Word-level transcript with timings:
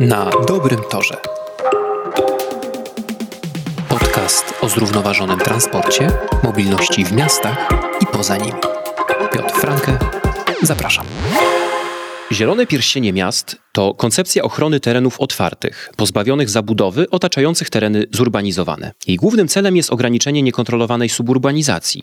Na 0.00 0.30
dobrym 0.48 0.80
torze. 0.90 1.16
Podcast 3.88 4.54
o 4.60 4.68
zrównoważonym 4.68 5.38
transporcie, 5.38 6.10
mobilności 6.44 7.04
w 7.04 7.12
miastach 7.12 7.68
i 8.00 8.06
poza 8.06 8.36
nimi. 8.36 8.60
Piotr 9.32 9.54
Franke, 9.54 9.98
zapraszam. 10.62 11.06
Zielone 12.32 12.66
pierścienie 12.66 13.12
miast 13.12 13.56
to 13.72 13.94
koncepcja 13.94 14.42
ochrony 14.42 14.80
terenów 14.80 15.20
otwartych, 15.20 15.90
pozbawionych 15.96 16.50
zabudowy, 16.50 17.10
otaczających 17.10 17.70
tereny 17.70 18.04
zurbanizowane. 18.12 18.92
Jej 19.06 19.16
głównym 19.16 19.48
celem 19.48 19.76
jest 19.76 19.90
ograniczenie 19.90 20.42
niekontrolowanej 20.42 21.08
suburbanizacji. 21.08 22.02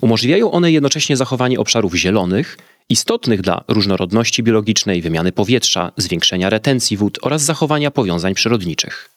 Umożliwiają 0.00 0.50
one 0.50 0.72
jednocześnie 0.72 1.16
zachowanie 1.16 1.60
obszarów 1.60 1.94
zielonych, 1.94 2.58
istotnych 2.90 3.40
dla 3.40 3.64
różnorodności 3.68 4.42
biologicznej, 4.42 5.02
wymiany 5.02 5.32
powietrza, 5.32 5.92
zwiększenia 5.96 6.50
retencji 6.50 6.96
wód 6.96 7.18
oraz 7.22 7.42
zachowania 7.42 7.90
powiązań 7.90 8.34
przyrodniczych. 8.34 9.10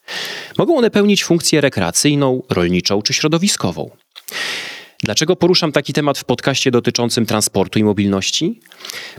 Mogą 0.58 0.77
one 0.77 0.90
pełnić 0.90 1.23
funkcję 1.23 1.62
rekreacyjną, 1.62 2.44
rolniczą 2.50 3.02
czy 3.02 3.14
środowiskową. 3.14 3.90
Dlaczego 5.04 5.36
poruszam 5.36 5.72
taki 5.72 5.94
temat 5.94 6.17
w 6.17 6.23
podcaście 6.23 6.72
dotyczącym 6.72 7.26
transportu 7.26 7.80
i 7.80 7.84
mobilności? 7.84 8.59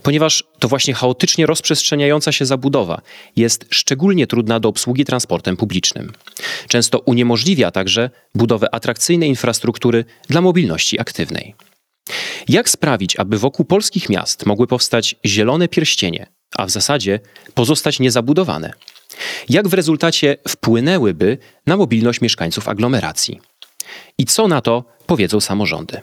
Ponieważ 0.03 0.45
to 0.59 0.69
właśnie 0.69 0.95
chaotycznie 0.95 1.47
rozprzestrzeniająca 1.47 2.33
się 2.33 2.47
zabudowa 2.47 3.01
jest 3.37 3.67
szczególnie 3.71 4.27
trudna 4.27 4.61
do 4.61 4.69
obsługi 4.69 5.05
transportem 5.05 5.57
publicznym. 5.57 6.13
Często 6.69 6.99
uniemożliwia 6.99 7.71
także 7.71 8.11
budowę 8.35 8.75
atrakcyjnej 8.75 9.29
infrastruktury 9.29 10.05
dla 10.29 10.41
mobilności 10.41 11.01
aktywnej. 11.01 11.55
Jak 12.49 12.69
sprawić, 12.69 13.17
aby 13.17 13.39
wokół 13.39 13.67
polskich 13.67 14.09
miast 14.09 14.47
mogły 14.47 14.67
powstać 14.67 15.17
zielone 15.27 15.69
pierścienie, 15.69 16.27
a 16.57 16.67
w 16.67 16.71
zasadzie 16.71 17.21
pozostać 17.55 18.01
niezabudowane? 18.01 18.73
Jak 19.49 19.69
w 19.69 19.75
rezultacie 19.75 20.37
wpłynęłyby 20.49 21.39
na 21.67 21.77
mobilność 21.77 22.21
mieszkańców 22.21 22.69
aglomeracji? 22.69 23.41
I 24.19 24.25
co 24.25 24.49
na 24.49 24.61
to 24.61 24.85
powiedzą 25.07 25.41
samorządy? 25.41 26.01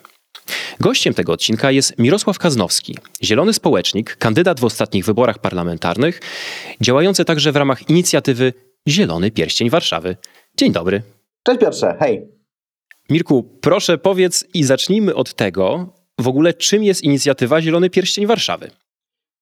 Gościem 0.80 1.14
tego 1.14 1.34
odcinka 1.34 1.72
jest 1.72 2.00
Mirosław 2.00 2.40
Kaznowski, 2.40 2.98
zielony 3.24 3.54
społecznik, 3.54 4.16
kandydat 4.16 4.60
w 4.60 4.66
ostatnich 4.66 5.06
wyborach 5.06 5.40
parlamentarnych, 5.40 6.22
działający 6.82 7.26
także 7.26 7.52
w 7.52 7.56
ramach 7.56 7.90
inicjatywy 7.90 8.54
Zielony 8.88 9.32
Pierścień 9.32 9.70
Warszawy. 9.70 10.18
Dzień 10.58 10.72
dobry. 10.72 11.02
Cześć 11.44 11.60
Piotrze, 11.60 11.96
hej. 12.00 12.41
Mirku, 13.12 13.44
proszę 13.62 13.98
powiedz 13.98 14.46
i 14.54 14.64
zacznijmy 14.64 15.16
od 15.16 15.34
tego, 15.34 15.88
w 16.20 16.28
ogóle 16.28 16.54
czym 16.54 16.84
jest 16.84 17.04
inicjatywa 17.04 17.62
Zielony 17.62 17.90
Pierścień 17.90 18.26
Warszawy. 18.26 18.72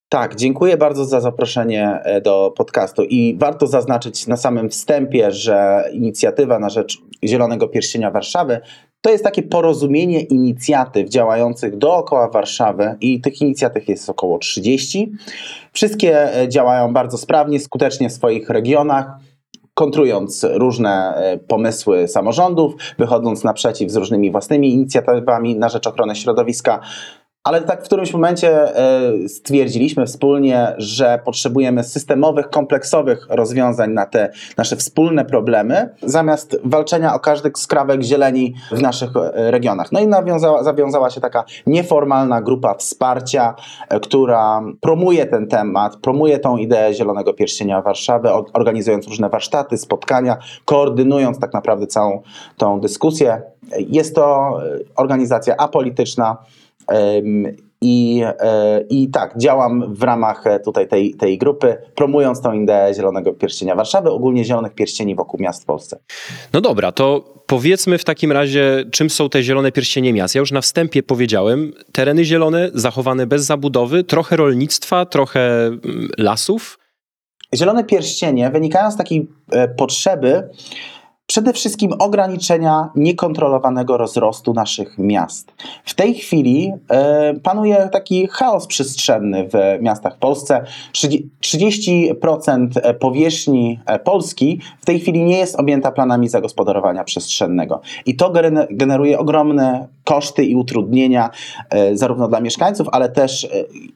Tak, 0.10 0.36
dziękuję 0.36 0.78
bardzo 0.78 1.06
za 1.06 1.22
zaproszenie 1.22 2.00
e, 2.04 2.22
do 2.22 2.54
podcastu 2.58 3.04
i 3.04 3.38
warto 3.40 3.68
zaznaczyć 3.68 4.28
na 4.28 4.38
samym 4.38 4.70
wstępie, 4.70 5.32
że 5.32 5.84
inicjatywa 5.94 6.60
na 6.60 6.70
rzecz 6.70 6.98
Zielonego 7.24 7.68
Pierścienia 7.68 8.12
Warszawy 8.12 8.62
to 9.02 9.10
jest 9.10 9.24
takie 9.24 9.44
porozumienie 9.44 10.22
inicjatyw 10.22 11.10
działających 11.10 11.78
dookoła 11.78 12.30
Warszawy 12.30 12.96
i 13.02 13.22
tych 13.22 13.42
inicjatyw 13.42 13.88
jest 13.88 14.10
około 14.10 14.40
30. 14.40 15.12
Wszystkie 15.74 16.36
e, 16.36 16.50
działają 16.50 16.94
bardzo 16.94 17.18
sprawnie, 17.18 17.60
skutecznie 17.60 18.10
w 18.10 18.14
swoich 18.14 18.50
regionach 18.50 19.06
kontrując 19.74 20.46
różne 20.54 21.16
e, 21.16 21.38
pomysły 21.38 22.08
samorządów, 22.08 22.74
wychodząc 22.98 23.44
naprzeciw 23.44 23.92
z 23.92 23.96
różnymi 23.96 24.32
własnymi 24.32 24.74
inicjatywami 24.74 25.56
na 25.56 25.70
rzecz 25.70 25.88
ochrony 25.88 26.16
środowiska. 26.16 26.80
Ale 27.44 27.62
tak 27.62 27.82
w 27.82 27.86
którymś 27.86 28.14
momencie 28.14 28.78
e, 28.78 29.30
stwierdziliśmy 29.30 30.06
wspólnie, 30.06 30.76
że 30.78 31.20
potrzebujemy 31.26 31.84
systemowych, 31.84 32.50
kompleksowych 32.50 33.28
rozwiązań 33.30 33.92
na 33.92 34.06
te 34.06 34.32
nasze 34.58 34.76
wspólne 34.76 35.26
problemy, 35.26 35.96
zamiast 36.02 36.60
walczenia 36.64 37.16
o 37.16 37.20
każdy 37.20 37.52
skrawek 37.56 38.02
zieleni 38.02 38.54
w 38.72 38.82
naszych 38.82 39.10
e, 39.16 39.52
regionach. 39.52 39.92
No 39.92 40.00
i 40.00 40.08
nawiązała, 40.08 40.64
zawiązała 40.64 41.10
się 41.10 41.22
taka 41.22 41.44
nieformalna 41.68 42.42
grupa 42.42 42.74
wsparcia, 42.74 43.56
e, 43.90 44.00
która 44.00 44.62
promuje 44.82 45.26
ten 45.26 45.48
temat, 45.48 45.96
promuje 45.96 46.40
tą 46.40 46.58
ideę 46.58 46.94
Zielonego 46.94 47.34
Pierścienia 47.34 47.82
Warszawy, 47.82 48.30
organizując 48.54 49.08
różne 49.08 49.30
warsztaty, 49.30 49.78
spotkania, 49.78 50.38
koordynując 50.66 51.40
tak 51.40 51.54
naprawdę 51.54 51.88
całą 51.88 52.22
tą 52.58 52.80
dyskusję. 52.80 53.42
Jest 53.78 54.16
to 54.16 54.58
organizacja 54.96 55.58
apolityczna, 55.58 56.38
i, 57.82 58.22
e, 58.40 58.82
I 58.90 59.10
tak, 59.10 59.38
działam 59.38 59.94
w 59.96 60.04
ramach 60.04 60.48
e, 60.48 60.60
tutaj 60.60 60.88
tej, 60.88 61.16
tej 61.16 61.38
grupy, 61.38 61.78
promując 61.96 62.42
tą 62.42 62.54
ideę 62.54 62.94
Zielonego 62.94 63.34
Pierścienia 63.34 63.76
Warszawy, 63.76 64.10
ogólnie 64.10 64.46
zielonych 64.46 64.74
pierścieni 64.74 65.16
wokół 65.16 65.40
miast 65.40 65.64
w 65.64 65.66
Polsce. 65.66 66.00
No 66.54 66.62
dobra, 66.62 66.92
to 66.92 67.34
powiedzmy 67.48 67.98
w 67.98 68.04
takim 68.04 68.32
razie, 68.32 68.86
czym 68.92 69.10
są 69.10 69.30
te 69.30 69.44
zielone 69.44 69.72
pierścienie 69.72 70.14
miast. 70.14 70.36
Ja 70.36 70.40
już 70.40 70.52
na 70.52 70.62
wstępie 70.62 71.04
powiedziałem, 71.04 71.74
tereny 71.92 72.26
zielone, 72.26 72.70
zachowane 72.74 73.28
bez 73.28 73.46
zabudowy, 73.46 74.04
trochę 74.04 74.36
rolnictwa, 74.36 75.06
trochę 75.06 75.68
mm, 75.68 76.10
lasów. 76.18 76.80
Zielone 77.56 77.84
pierścienie 77.84 78.50
wynikają 78.50 78.92
z 78.92 78.98
takiej 78.98 79.28
e, 79.52 79.68
potrzeby, 79.68 80.44
Przede 81.30 81.54
wszystkim 81.54 81.94
ograniczenia 82.00 82.90
niekontrolowanego 82.96 83.98
rozrostu 83.98 84.54
naszych 84.54 84.98
miast. 84.98 85.54
W 85.86 85.94
tej 85.94 86.14
chwili 86.14 86.72
e, 86.90 87.34
panuje 87.34 87.90
taki 87.92 88.28
chaos 88.28 88.68
przestrzenny 88.68 89.50
w 89.50 89.82
miastach 89.82 90.16
w 90.16 90.18
Polsce. 90.18 90.64
30% 91.42 92.94
powierzchni 93.00 93.80
e, 93.86 94.00
Polski 94.00 94.62
w 94.82 94.86
tej 94.86 95.00
chwili 95.00 95.24
nie 95.24 95.38
jest 95.38 95.60
objęta 95.60 95.92
planami 95.92 96.30
zagospodarowania 96.30 97.04
przestrzennego. 97.04 97.82
I 98.06 98.16
to 98.16 98.34
generuje 98.72 99.20
ogromne 99.20 99.88
koszty 100.04 100.46
i 100.46 100.56
utrudnienia 100.56 101.30
e, 101.70 101.98
zarówno 101.98 102.28
dla 102.28 102.42
mieszkańców, 102.42 102.88
ale 102.92 103.10
też 103.10 103.46
e, 103.46 103.48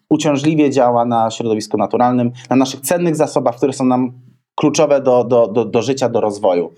uciążliwie 0.09 0.69
działa 0.69 1.05
na 1.05 1.31
środowisku 1.31 1.77
naturalnym, 1.77 2.31
na 2.49 2.55
naszych 2.55 2.81
cennych 2.81 3.15
zasobach, 3.15 3.55
które 3.55 3.73
są 3.73 3.85
nam 3.85 4.13
kluczowe 4.55 5.01
do, 5.01 5.23
do, 5.23 5.47
do, 5.47 5.65
do 5.65 5.81
życia, 5.81 6.09
do 6.09 6.21
rozwoju. 6.21 6.73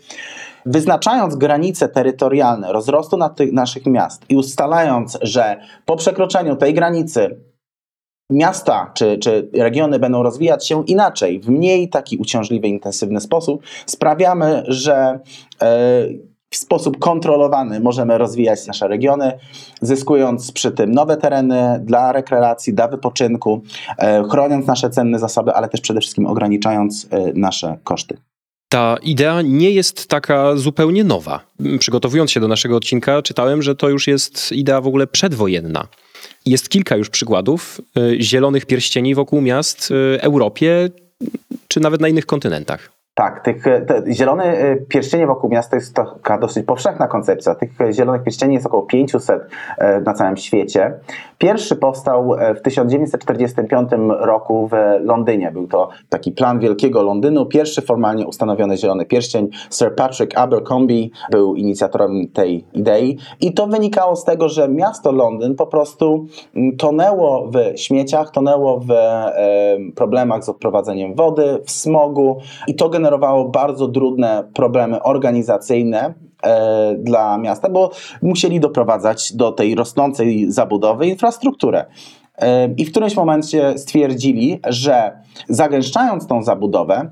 Wyznaczając 0.65 1.35
granice 1.35 1.89
terytorialne 1.89 2.73
rozrostu 2.73 3.17
na 3.17 3.29
tych 3.29 3.53
naszych 3.53 3.85
miast 3.85 4.25
i 4.29 4.35
ustalając, 4.35 5.17
że 5.21 5.59
po 5.85 5.95
przekroczeniu 5.95 6.55
tej 6.55 6.73
granicy 6.73 7.39
miasta 8.29 8.91
czy, 8.93 9.17
czy 9.17 9.49
regiony 9.53 9.99
będą 9.99 10.23
rozwijać 10.23 10.67
się 10.67 10.83
inaczej, 10.85 11.39
w 11.39 11.49
mniej 11.49 11.89
taki 11.89 12.17
uciążliwy, 12.17 12.67
intensywny 12.67 13.21
sposób, 13.21 13.63
sprawiamy, 13.85 14.63
że 14.67 15.19
yy, 15.61 16.34
w 16.55 16.57
sposób 16.57 16.99
kontrolowany 16.99 17.79
możemy 17.79 18.17
rozwijać 18.17 18.67
nasze 18.67 18.87
regiony, 18.87 19.31
zyskując 19.81 20.51
przy 20.51 20.71
tym 20.71 20.91
nowe 20.91 21.17
tereny 21.17 21.79
dla 21.83 22.11
rekreacji, 22.11 22.73
dla 22.73 22.87
wypoczynku, 22.87 23.61
e, 23.97 24.23
chroniąc 24.31 24.67
nasze 24.67 24.89
cenne 24.89 25.19
zasoby, 25.19 25.53
ale 25.53 25.69
też 25.69 25.81
przede 25.81 25.99
wszystkim 25.99 26.25
ograniczając 26.25 27.07
e, 27.11 27.31
nasze 27.33 27.77
koszty. 27.83 28.17
Ta 28.69 28.97
idea 29.03 29.41
nie 29.41 29.71
jest 29.71 30.07
taka 30.07 30.55
zupełnie 30.55 31.03
nowa. 31.03 31.39
Przygotowując 31.79 32.31
się 32.31 32.39
do 32.39 32.47
naszego 32.47 32.77
odcinka, 32.77 33.21
czytałem, 33.21 33.61
że 33.61 33.75
to 33.75 33.89
już 33.89 34.07
jest 34.07 34.51
idea 34.51 34.81
w 34.81 34.87
ogóle 34.87 35.07
przedwojenna. 35.07 35.87
Jest 36.45 36.69
kilka 36.69 36.95
już 36.95 37.09
przykładów 37.09 37.81
e, 37.97 38.21
zielonych 38.21 38.65
pierścieni 38.65 39.15
wokół 39.15 39.41
miast 39.41 39.87
w 39.89 40.17
Europie 40.21 40.89
czy 41.67 41.79
nawet 41.79 42.01
na 42.01 42.07
innych 42.07 42.25
kontynentach. 42.25 42.94
Tak, 43.15 43.43
tych 43.43 43.63
te 43.63 44.03
zielone 44.13 44.75
pierścienie 44.87 45.27
wokół 45.27 45.49
miasta 45.49 45.75
jest 45.75 45.95
taka 45.95 46.37
dosyć 46.37 46.65
powszechna 46.65 47.07
koncepcja. 47.07 47.55
Tych 47.55 47.71
zielonych 47.91 48.23
pierścieni 48.23 48.53
jest 48.53 48.65
około 48.65 48.83
500 48.83 49.41
y, 49.41 50.01
na 50.05 50.13
całym 50.13 50.37
świecie. 50.37 50.99
Pierwszy 51.37 51.75
powstał 51.75 52.35
w 52.55 52.61
1945 52.61 53.89
roku 54.19 54.67
w 54.67 54.73
Londynie. 54.99 55.51
Był 55.51 55.67
to 55.67 55.89
taki 56.09 56.31
plan 56.31 56.59
wielkiego 56.59 57.03
Londynu. 57.03 57.45
Pierwszy 57.45 57.81
formalnie 57.81 58.27
ustanowiony 58.27 58.77
zielony 58.77 59.05
pierścień. 59.05 59.49
Sir 59.69 59.95
Patrick 59.95 60.37
Abercrombie 60.37 61.11
był 61.31 61.55
inicjatorem 61.55 62.27
tej 62.33 62.65
idei. 62.73 63.17
I 63.41 63.53
to 63.53 63.67
wynikało 63.67 64.15
z 64.15 64.23
tego, 64.23 64.49
że 64.49 64.67
miasto 64.67 65.11
Londyn 65.11 65.55
po 65.55 65.67
prostu 65.67 66.25
mm, 66.55 66.77
tonęło 66.77 67.51
w 67.51 67.79
śmieciach, 67.79 68.31
tonęło 68.31 68.79
w 68.79 68.89
problemach 69.95 70.43
z 70.43 70.49
odprowadzeniem 70.49 71.15
wody, 71.15 71.59
w 71.65 71.71
smogu 71.71 72.37
i 72.67 72.75
to 72.75 72.89
generowało 73.05 73.49
bardzo 73.49 73.87
trudne 73.87 74.43
problemy 74.53 75.03
organizacyjne 75.03 76.13
e, 76.43 76.95
dla 76.99 77.37
miasta, 77.37 77.69
bo 77.69 77.91
musieli 78.21 78.59
doprowadzać 78.59 79.33
do 79.33 79.51
tej 79.51 79.75
rosnącej 79.75 80.51
zabudowy 80.51 81.07
infrastrukturę. 81.07 81.85
E, 82.37 82.69
I 82.77 82.85
w 82.85 82.91
którymś 82.91 83.15
momencie 83.15 83.77
stwierdzili, 83.77 84.59
że 84.67 85.21
zagęszczając 85.49 86.27
tą 86.27 86.43
zabudowę, 86.43 87.09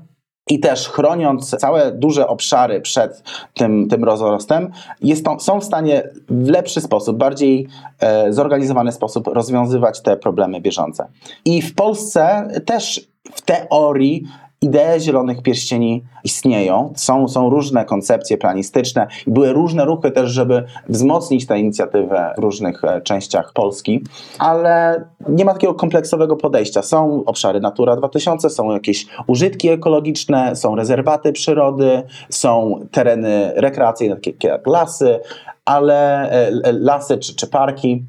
i 0.50 0.60
też 0.60 0.88
chroniąc 0.88 1.50
całe 1.50 1.92
duże 1.92 2.26
obszary 2.26 2.80
przed 2.80 3.22
tym, 3.54 3.88
tym 3.88 4.04
rozrostem, 4.04 4.70
jest 5.02 5.24
to, 5.24 5.40
są 5.40 5.60
w 5.60 5.64
stanie 5.64 6.02
w 6.28 6.48
lepszy 6.48 6.80
sposób, 6.80 7.16
bardziej 7.16 7.68
e, 8.00 8.32
zorganizowany 8.32 8.92
sposób 8.92 9.26
rozwiązywać 9.26 10.02
te 10.02 10.16
problemy 10.16 10.60
bieżące. 10.60 11.08
I 11.44 11.62
w 11.62 11.74
Polsce 11.74 12.48
też 12.66 13.08
w 13.34 13.42
teorii 13.42 14.24
idee 14.64 15.00
zielonych 15.00 15.42
pierścieni 15.42 16.04
istnieją, 16.24 16.92
są, 16.96 17.28
są 17.28 17.50
różne 17.50 17.84
koncepcje 17.84 18.38
planistyczne 18.38 19.06
i 19.26 19.30
były 19.30 19.52
różne 19.52 19.84
ruchy 19.84 20.10
też, 20.10 20.30
żeby 20.30 20.64
wzmocnić 20.88 21.46
tę 21.46 21.58
inicjatywę 21.58 22.34
w 22.38 22.40
różnych 22.40 22.84
e, 22.84 23.00
częściach 23.00 23.52
Polski, 23.52 24.04
ale 24.38 25.04
nie 25.28 25.44
ma 25.44 25.52
takiego 25.52 25.74
kompleksowego 25.74 26.36
podejścia. 26.36 26.82
Są 26.82 27.22
obszary 27.26 27.60
Natura 27.60 27.96
2000, 27.96 28.50
są 28.50 28.72
jakieś 28.72 29.06
użytki 29.26 29.68
ekologiczne, 29.68 30.56
są 30.56 30.76
rezerwaty 30.76 31.32
przyrody, 31.32 32.02
są 32.30 32.80
tereny 32.90 33.52
rekreacyjne, 33.56 34.16
takie 34.16 34.48
jak 34.48 34.66
lasy, 34.66 35.20
ale 35.64 36.30
e, 36.30 36.72
lasy 36.72 37.18
czy, 37.18 37.36
czy 37.36 37.46
parki, 37.46 38.04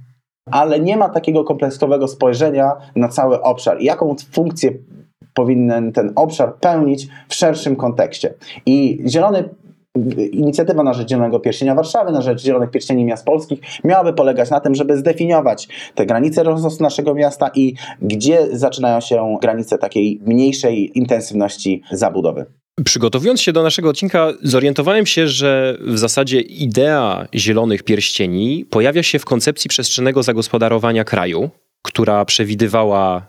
ale 0.51 0.79
nie 0.79 0.97
ma 0.97 1.09
takiego 1.09 1.43
kompleksowego 1.43 2.07
spojrzenia 2.07 2.71
na 2.95 3.07
cały 3.07 3.41
obszar 3.41 3.81
i 3.81 3.85
jaką 3.85 4.15
funkcję 4.31 4.71
powinien 5.35 5.91
ten 5.91 6.11
obszar 6.15 6.55
pełnić 6.55 7.07
w 7.29 7.35
szerszym 7.35 7.75
kontekście. 7.75 8.33
I 8.65 9.03
zielony 9.07 9.49
inicjatywa 10.31 10.83
na 10.83 10.93
rzecz 10.93 11.09
Zielonego 11.09 11.39
Pierścienia 11.39 11.75
Warszawy, 11.75 12.11
na 12.11 12.21
rzecz 12.21 12.43
Zielonych 12.43 12.71
Pierścieni 12.71 13.05
Miast 13.05 13.25
Polskich 13.25 13.59
miałaby 13.83 14.13
polegać 14.13 14.49
na 14.49 14.59
tym, 14.59 14.75
żeby 14.75 14.97
zdefiniować 14.97 15.67
te 15.95 16.05
granice 16.05 16.43
rozrostu 16.43 16.83
naszego 16.83 17.13
miasta 17.13 17.51
i 17.55 17.73
gdzie 18.01 18.57
zaczynają 18.57 18.99
się 18.99 19.37
granice 19.41 19.77
takiej 19.77 20.21
mniejszej 20.25 20.97
intensywności 20.97 21.81
zabudowy. 21.91 22.45
Przygotowując 22.85 23.41
się 23.41 23.53
do 23.53 23.63
naszego 23.63 23.89
odcinka, 23.89 24.27
zorientowałem 24.43 25.05
się, 25.05 25.27
że 25.27 25.77
w 25.81 25.97
zasadzie 25.97 26.41
idea 26.41 27.27
zielonych 27.35 27.83
pierścieni 27.83 28.65
pojawia 28.69 29.03
się 29.03 29.19
w 29.19 29.25
koncepcji 29.25 29.69
przestrzennego 29.69 30.23
zagospodarowania 30.23 31.03
kraju, 31.03 31.49
która 31.85 32.25
przewidywała 32.25 33.25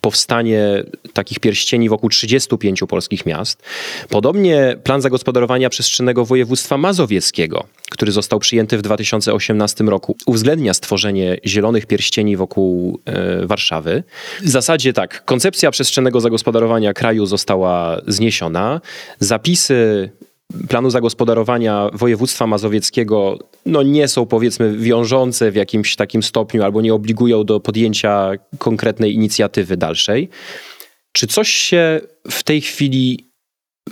powstanie 0.00 0.84
takich 1.12 1.40
pierścieni 1.40 1.88
wokół 1.88 2.10
35 2.10 2.80
polskich 2.88 3.26
miast. 3.26 3.62
Podobnie 4.08 4.76
plan 4.84 5.02
zagospodarowania 5.02 5.70
przestrzennego 5.70 6.24
województwa 6.24 6.78
mazowieckiego, 6.78 7.64
który 7.90 8.12
został 8.12 8.38
przyjęty 8.38 8.78
w 8.78 8.82
2018 8.82 9.84
roku, 9.84 10.16
uwzględnia 10.26 10.74
stworzenie 10.74 11.36
zielonych 11.46 11.86
pierścieni 11.86 12.36
wokół 12.36 13.00
e, 13.04 13.46
Warszawy. 13.46 14.02
W 14.42 14.48
zasadzie 14.48 14.92
tak, 14.92 15.24
koncepcja 15.24 15.70
przestrzennego 15.70 16.20
zagospodarowania 16.20 16.92
kraju 16.92 17.26
została 17.26 18.00
zniesiona. 18.06 18.80
Zapisy 19.20 20.10
planu 20.68 20.90
zagospodarowania 20.90 21.90
województwa 21.92 22.46
mazowieckiego 22.46 23.38
no 23.66 23.82
nie 23.82 24.08
są 24.08 24.26
powiedzmy 24.26 24.76
wiążące 24.76 25.50
w 25.50 25.56
jakimś 25.56 25.96
takim 25.96 26.22
stopniu 26.22 26.62
albo 26.62 26.80
nie 26.80 26.94
obligują 26.94 27.44
do 27.44 27.60
podjęcia 27.60 28.30
konkretnej 28.58 29.14
inicjatywy 29.14 29.76
dalszej. 29.76 30.28
Czy 31.12 31.26
coś 31.26 31.48
się 31.48 32.00
w 32.30 32.42
tej 32.42 32.60
chwili 32.60 33.30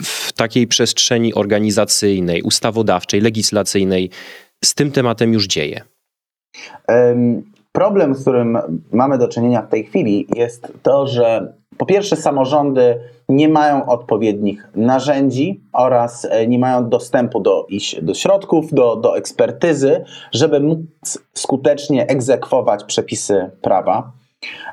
w 0.03 0.33
takiej 0.33 0.67
przestrzeni 0.67 1.33
organizacyjnej, 1.33 2.41
ustawodawczej, 2.41 3.21
legislacyjnej 3.21 4.09
z 4.65 4.73
tym 4.73 4.91
tematem 4.91 5.33
już 5.33 5.47
dzieje? 5.47 5.81
Problem, 7.71 8.15
z 8.15 8.21
którym 8.21 8.57
mamy 8.91 9.17
do 9.17 9.27
czynienia 9.27 9.61
w 9.61 9.69
tej 9.69 9.83
chwili, 9.83 10.27
jest 10.35 10.67
to, 10.83 11.07
że 11.07 11.53
po 11.77 11.85
pierwsze 11.85 12.15
samorządy 12.15 12.99
nie 13.29 13.49
mają 13.49 13.85
odpowiednich 13.85 14.67
narzędzi 14.75 15.61
oraz 15.73 16.25
e, 16.25 16.47
nie 16.47 16.59
mają 16.59 16.89
dostępu 16.89 17.39
do, 17.39 17.67
do 18.01 18.13
środków, 18.13 18.73
do, 18.73 18.95
do 18.95 19.17
ekspertyzy, 19.17 20.03
żeby 20.31 20.59
móc 20.59 20.79
skutecznie 21.33 22.07
egzekwować 22.07 22.83
przepisy 22.83 23.49
prawa. 23.61 24.11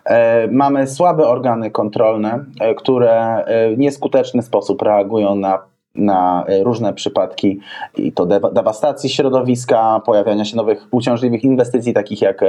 E, 0.04 0.48
mamy 0.48 0.86
słabe 0.86 1.28
organy 1.28 1.70
kontrolne, 1.70 2.44
e, 2.60 2.74
które 2.74 3.44
w 3.74 3.78
nieskuteczny 3.78 4.42
sposób 4.42 4.82
reagują 4.82 5.34
na 5.34 5.73
na 5.94 6.44
e, 6.48 6.64
różne 6.64 6.92
przypadki 6.92 7.60
i 7.96 8.12
to 8.12 8.26
dewastacji 8.52 9.10
środowiska, 9.10 10.00
pojawiania 10.06 10.44
się 10.44 10.56
nowych 10.56 10.88
uciążliwych 10.90 11.44
inwestycji, 11.44 11.92
takich 11.92 12.22
jak 12.22 12.42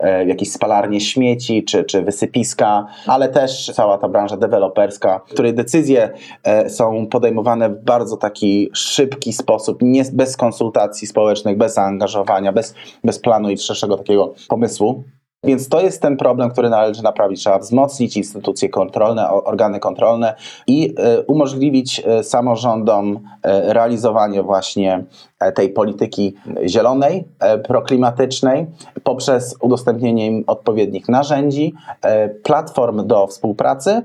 e, 0.00 0.26
jakieś 0.26 0.52
spalarnie 0.52 1.00
śmieci 1.00 1.64
czy, 1.64 1.84
czy 1.84 2.02
wysypiska, 2.02 2.86
ale 3.06 3.28
też 3.28 3.66
cała 3.74 3.98
ta 3.98 4.08
branża 4.08 4.36
deweloperska, 4.36 5.20
której 5.30 5.54
decyzje 5.54 6.10
e, 6.44 6.70
są 6.70 7.06
podejmowane 7.06 7.68
w 7.70 7.84
bardzo 7.84 8.16
taki 8.16 8.70
szybki 8.74 9.32
sposób, 9.32 9.78
nie, 9.82 10.02
bez 10.12 10.36
konsultacji 10.36 11.06
społecznych, 11.06 11.56
bez 11.56 11.74
zaangażowania, 11.74 12.52
bez, 12.52 12.74
bez 13.04 13.18
planu 13.18 13.50
i 13.50 13.58
szerszego 13.58 13.96
takiego 13.96 14.34
pomysłu. 14.48 15.04
Więc 15.44 15.68
to 15.68 15.80
jest 15.80 16.02
ten 16.02 16.16
problem, 16.16 16.50
który 16.50 16.70
należy 16.70 17.02
naprawić. 17.02 17.40
Trzeba 17.40 17.58
wzmocnić 17.58 18.16
instytucje 18.16 18.68
kontrolne, 18.68 19.30
organy 19.30 19.80
kontrolne 19.80 20.34
i 20.66 20.94
e, 20.98 21.22
umożliwić 21.22 22.02
e, 22.04 22.24
samorządom 22.24 23.20
e, 23.42 23.72
realizowanie 23.72 24.42
właśnie 24.42 25.04
tej 25.54 25.68
polityki 25.68 26.34
zielonej, 26.66 27.24
proklimatycznej 27.68 28.66
poprzez 29.04 29.56
udostępnienie 29.60 30.26
im 30.26 30.44
odpowiednich 30.46 31.08
narzędzi, 31.08 31.74
platform 32.42 33.06
do 33.06 33.26
współpracy 33.26 34.02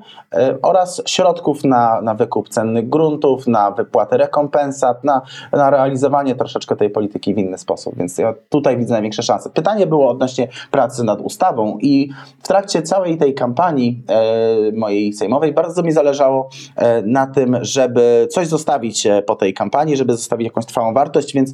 oraz 0.61 1.01
środków 1.05 1.63
na, 1.63 2.01
na 2.01 2.13
wykup 2.13 2.49
cennych 2.49 2.89
gruntów, 2.89 3.47
na 3.47 3.71
wypłatę 3.71 4.17
rekompensat, 4.17 5.03
na, 5.03 5.21
na 5.51 5.69
realizowanie 5.69 6.35
troszeczkę 6.35 6.75
tej 6.75 6.89
polityki 6.89 7.33
w 7.33 7.37
inny 7.37 7.57
sposób. 7.57 7.95
Więc 7.97 8.17
ja 8.17 8.33
tutaj 8.49 8.77
widzę 8.77 8.93
największe 8.93 9.23
szanse. 9.23 9.49
Pytanie 9.49 9.87
było 9.87 10.09
odnośnie 10.09 10.47
pracy 10.71 11.03
nad 11.03 11.21
ustawą. 11.21 11.77
I 11.81 12.09
w 12.43 12.47
trakcie 12.47 12.81
całej 12.81 13.17
tej 13.17 13.33
kampanii 13.33 14.03
e, 14.09 14.71
mojej 14.71 15.13
sejmowej 15.13 15.53
bardzo 15.53 15.83
mi 15.83 15.91
zależało 15.91 16.49
e, 16.75 17.01
na 17.01 17.27
tym, 17.27 17.57
żeby 17.61 18.27
coś 18.31 18.47
zostawić 18.47 19.05
e, 19.05 19.21
po 19.21 19.35
tej 19.35 19.53
kampanii, 19.53 19.97
żeby 19.97 20.13
zostawić 20.13 20.45
jakąś 20.45 20.65
trwałą 20.65 20.93
wartość, 20.93 21.26
więc 21.33 21.51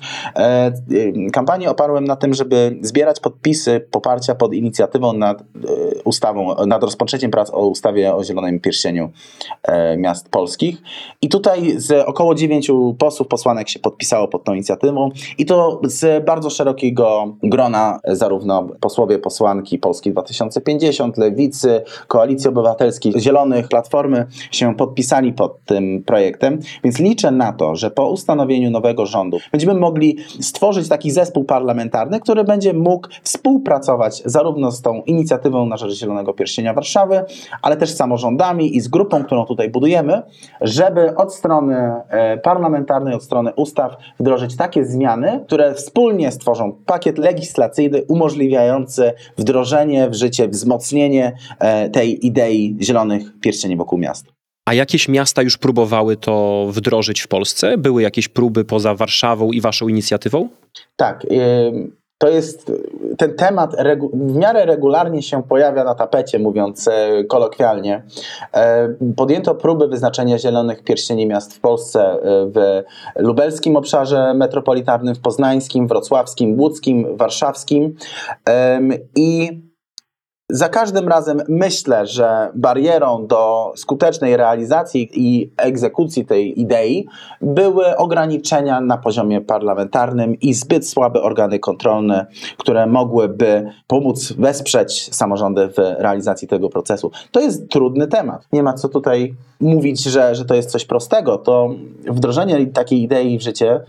kampanię 1.33 1.69
oparłem 1.69 2.05
na 2.05 2.15
tym, 2.15 2.33
żeby 2.33 2.79
zbierać 2.81 3.19
podpisy 3.19 3.87
poparcia 3.91 4.35
pod 4.35 4.53
inicjatywą 4.53 5.13
nad 5.13 5.43
ustawą, 6.03 6.65
nad 6.65 6.83
rozpoczęciem 6.83 7.31
prac 7.31 7.49
o 7.49 7.67
ustawie 7.67 8.15
o 8.15 8.23
zielonym 8.23 8.59
pierścieniu 8.59 9.09
miast 9.97 10.29
polskich. 10.29 10.81
I 11.21 11.29
tutaj 11.29 11.79
z 11.79 12.05
około 12.05 12.35
dziewięciu 12.35 12.95
posłów, 12.99 13.27
posłanek 13.27 13.69
się 13.69 13.79
podpisało 13.79 14.27
pod 14.27 14.43
tą 14.43 14.53
inicjatywą 14.53 15.09
i 15.37 15.45
to 15.45 15.81
z 15.83 16.25
bardzo 16.25 16.49
szerokiego 16.49 17.35
grona, 17.43 17.99
zarówno 18.07 18.67
posłowie, 18.79 19.19
posłanki, 19.19 19.79
Polski 19.79 20.11
2050, 20.11 21.17
Lewicy, 21.17 21.81
Koalicji 22.07 22.49
Obywatelskiej, 22.49 23.13
Zielonych, 23.19 23.67
Platformy 23.67 24.25
się 24.51 24.75
podpisali 24.75 25.33
pod 25.33 25.65
tym 25.65 26.03
projektem, 26.03 26.59
więc 26.83 26.99
liczę 26.99 27.31
na 27.31 27.53
to, 27.53 27.75
że 27.75 27.91
po 27.91 28.09
ustanowieniu 28.09 28.71
nowego 28.71 29.05
rządu 29.05 29.37
będziemy 29.65 29.79
mogli 29.85 30.17
stworzyć 30.41 30.89
taki 30.89 31.11
zespół 31.11 31.43
parlamentarny, 31.43 32.19
który 32.19 32.43
będzie 32.43 32.73
mógł 32.73 33.07
współpracować 33.23 34.21
zarówno 34.25 34.71
z 34.71 34.81
tą 34.81 35.01
inicjatywą 35.01 35.65
na 35.65 35.77
rzecz 35.77 35.99
Zielonego 35.99 36.33
Pierścienia 36.33 36.73
Warszawy, 36.73 37.25
ale 37.61 37.77
też 37.77 37.89
z 37.89 37.95
samorządami 37.95 38.75
i 38.77 38.81
z 38.81 38.87
grupą, 38.87 39.23
którą 39.23 39.45
tutaj 39.45 39.69
budujemy, 39.69 40.21
żeby 40.61 41.15
od 41.15 41.33
strony 41.33 41.75
e, 42.09 42.37
parlamentarnej, 42.37 43.13
od 43.13 43.23
strony 43.23 43.53
ustaw 43.55 43.97
wdrożyć 44.19 44.55
takie 44.57 44.85
zmiany, 44.85 45.43
które 45.45 45.73
wspólnie 45.73 46.31
stworzą 46.31 46.71
pakiet 46.85 47.17
legislacyjny 47.17 48.03
umożliwiający 48.07 49.13
wdrożenie 49.37 50.09
w 50.09 50.13
życie, 50.13 50.47
wzmocnienie 50.47 51.33
e, 51.59 51.89
tej 51.89 52.25
idei 52.27 52.77
zielonych 52.81 53.39
pierścieni 53.41 53.77
wokół 53.77 53.99
miast. 53.99 54.42
A 54.65 54.73
jakieś 54.73 55.07
miasta 55.09 55.41
już 55.41 55.57
próbowały 55.57 56.17
to 56.17 56.65
wdrożyć 56.69 57.21
w 57.21 57.27
Polsce? 57.27 57.77
Były 57.77 58.01
jakieś 58.01 58.27
próby 58.27 58.65
poza 58.65 58.95
Warszawą 58.95 59.51
i 59.51 59.61
waszą 59.61 59.87
inicjatywą? 59.87 60.49
Tak 60.95 61.25
to 62.23 62.29
jest 62.29 62.71
ten 63.17 63.35
temat 63.35 63.75
w 64.13 64.35
miarę 64.35 64.65
regularnie 64.65 65.21
się 65.21 65.43
pojawia 65.43 65.83
na 65.83 65.95
tapecie, 65.95 66.39
mówiąc 66.39 66.87
e, 66.87 67.23
kolokwialnie. 67.23 68.03
E, 68.53 68.89
podjęto 69.15 69.55
próby 69.55 69.87
wyznaczenia 69.87 70.39
zielonych 70.39 70.83
pierścieni 70.83 71.27
miast 71.27 71.53
w 71.53 71.59
Polsce 71.59 72.01
e, 72.01 72.19
w 72.45 72.83
lubelskim 73.15 73.75
obszarze 73.75 74.33
metropolitarnym, 74.33 75.15
w 75.15 75.21
poznańskim, 75.21 75.87
wrocławskim, 75.87 76.59
łódzkim, 76.59 77.17
warszawskim 77.17 77.95
i 79.15 79.61
za 80.49 80.69
każdym 80.69 81.07
razem 81.07 81.41
myślę, 81.49 82.07
że 82.07 82.51
barierą 82.55 83.27
do 83.27 83.73
skutecznej 83.75 84.37
realizacji 84.37 85.09
i 85.13 85.51
egzekucji 85.57 86.25
tej 86.25 86.61
idei 86.61 87.07
były 87.41 87.97
ograniczenia 87.97 88.81
na 88.81 88.97
poziomie 88.97 89.41
parlamentarnym 89.41 90.39
i 90.39 90.53
zbyt 90.53 90.87
słabe 90.87 91.21
organy 91.21 91.59
kontrolne, 91.59 92.25
które 92.57 92.87
mogłyby 92.87 93.71
pomóc 93.87 94.33
wesprzeć 94.33 95.15
samorządy 95.15 95.67
w 95.67 95.77
realizacji 95.77 96.47
tego 96.47 96.69
procesu. 96.69 97.11
To 97.31 97.39
jest 97.39 97.69
trudny 97.69 98.07
temat. 98.07 98.47
Nie 98.53 98.63
ma 98.63 98.73
co 98.73 98.89
tutaj 98.89 99.35
mówić, 99.59 100.03
że, 100.03 100.35
że 100.35 100.45
to 100.45 100.55
jest 100.55 100.71
coś 100.71 100.85
prostego. 100.85 101.37
To 101.37 101.69
wdrożenie 102.07 102.67
takiej 102.67 103.01
idei 103.01 103.37
w 103.37 103.41
życie 103.41 103.79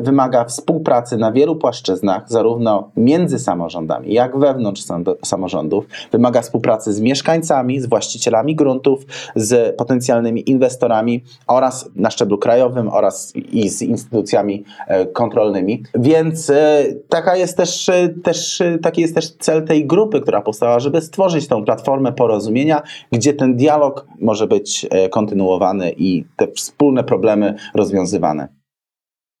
wymaga 0.00 0.44
współpracy 0.44 1.16
na 1.16 1.32
wielu 1.32 1.56
płaszczyznach, 1.56 2.22
zarówno 2.26 2.90
między 2.96 3.38
samorządami, 3.38 4.12
jak 4.12 4.38
wewnątrz 4.38 4.82
samorządów. 5.24 5.86
wymaga 6.12 6.42
współpracy 6.42 6.92
z 6.92 7.00
mieszkańcami, 7.00 7.80
z 7.80 7.86
właścicielami 7.86 8.56
gruntów, 8.56 9.06
z 9.36 9.76
potencjalnymi 9.76 10.50
inwestorami 10.50 11.24
oraz 11.46 11.90
na 11.96 12.10
szczeblu 12.10 12.38
krajowym 12.38 12.88
oraz 12.88 13.32
i 13.36 13.68
z 13.68 13.82
instytucjami 13.82 14.64
e, 14.86 15.06
kontrolnymi. 15.06 15.82
Więc 15.94 16.50
e, 16.50 16.84
taka 17.08 17.36
jest 17.36 17.56
też, 17.56 17.88
e, 17.88 18.08
też, 18.08 18.62
taki 18.82 19.00
jest 19.00 19.14
też 19.14 19.30
cel 19.30 19.64
tej 19.64 19.86
grupy, 19.86 20.20
która 20.20 20.40
powstała, 20.40 20.80
żeby 20.80 21.00
stworzyć 21.00 21.48
tą 21.48 21.64
platformę 21.64 22.12
porozumienia, 22.12 22.82
gdzie 23.12 23.34
ten 23.34 23.56
dialog 23.56 24.06
może 24.20 24.46
być 24.46 24.86
kontynuowany 25.10 25.92
i 25.96 26.24
te 26.36 26.46
wspólne 26.52 27.04
problemy 27.04 27.54
rozwiązywane. 27.74 28.63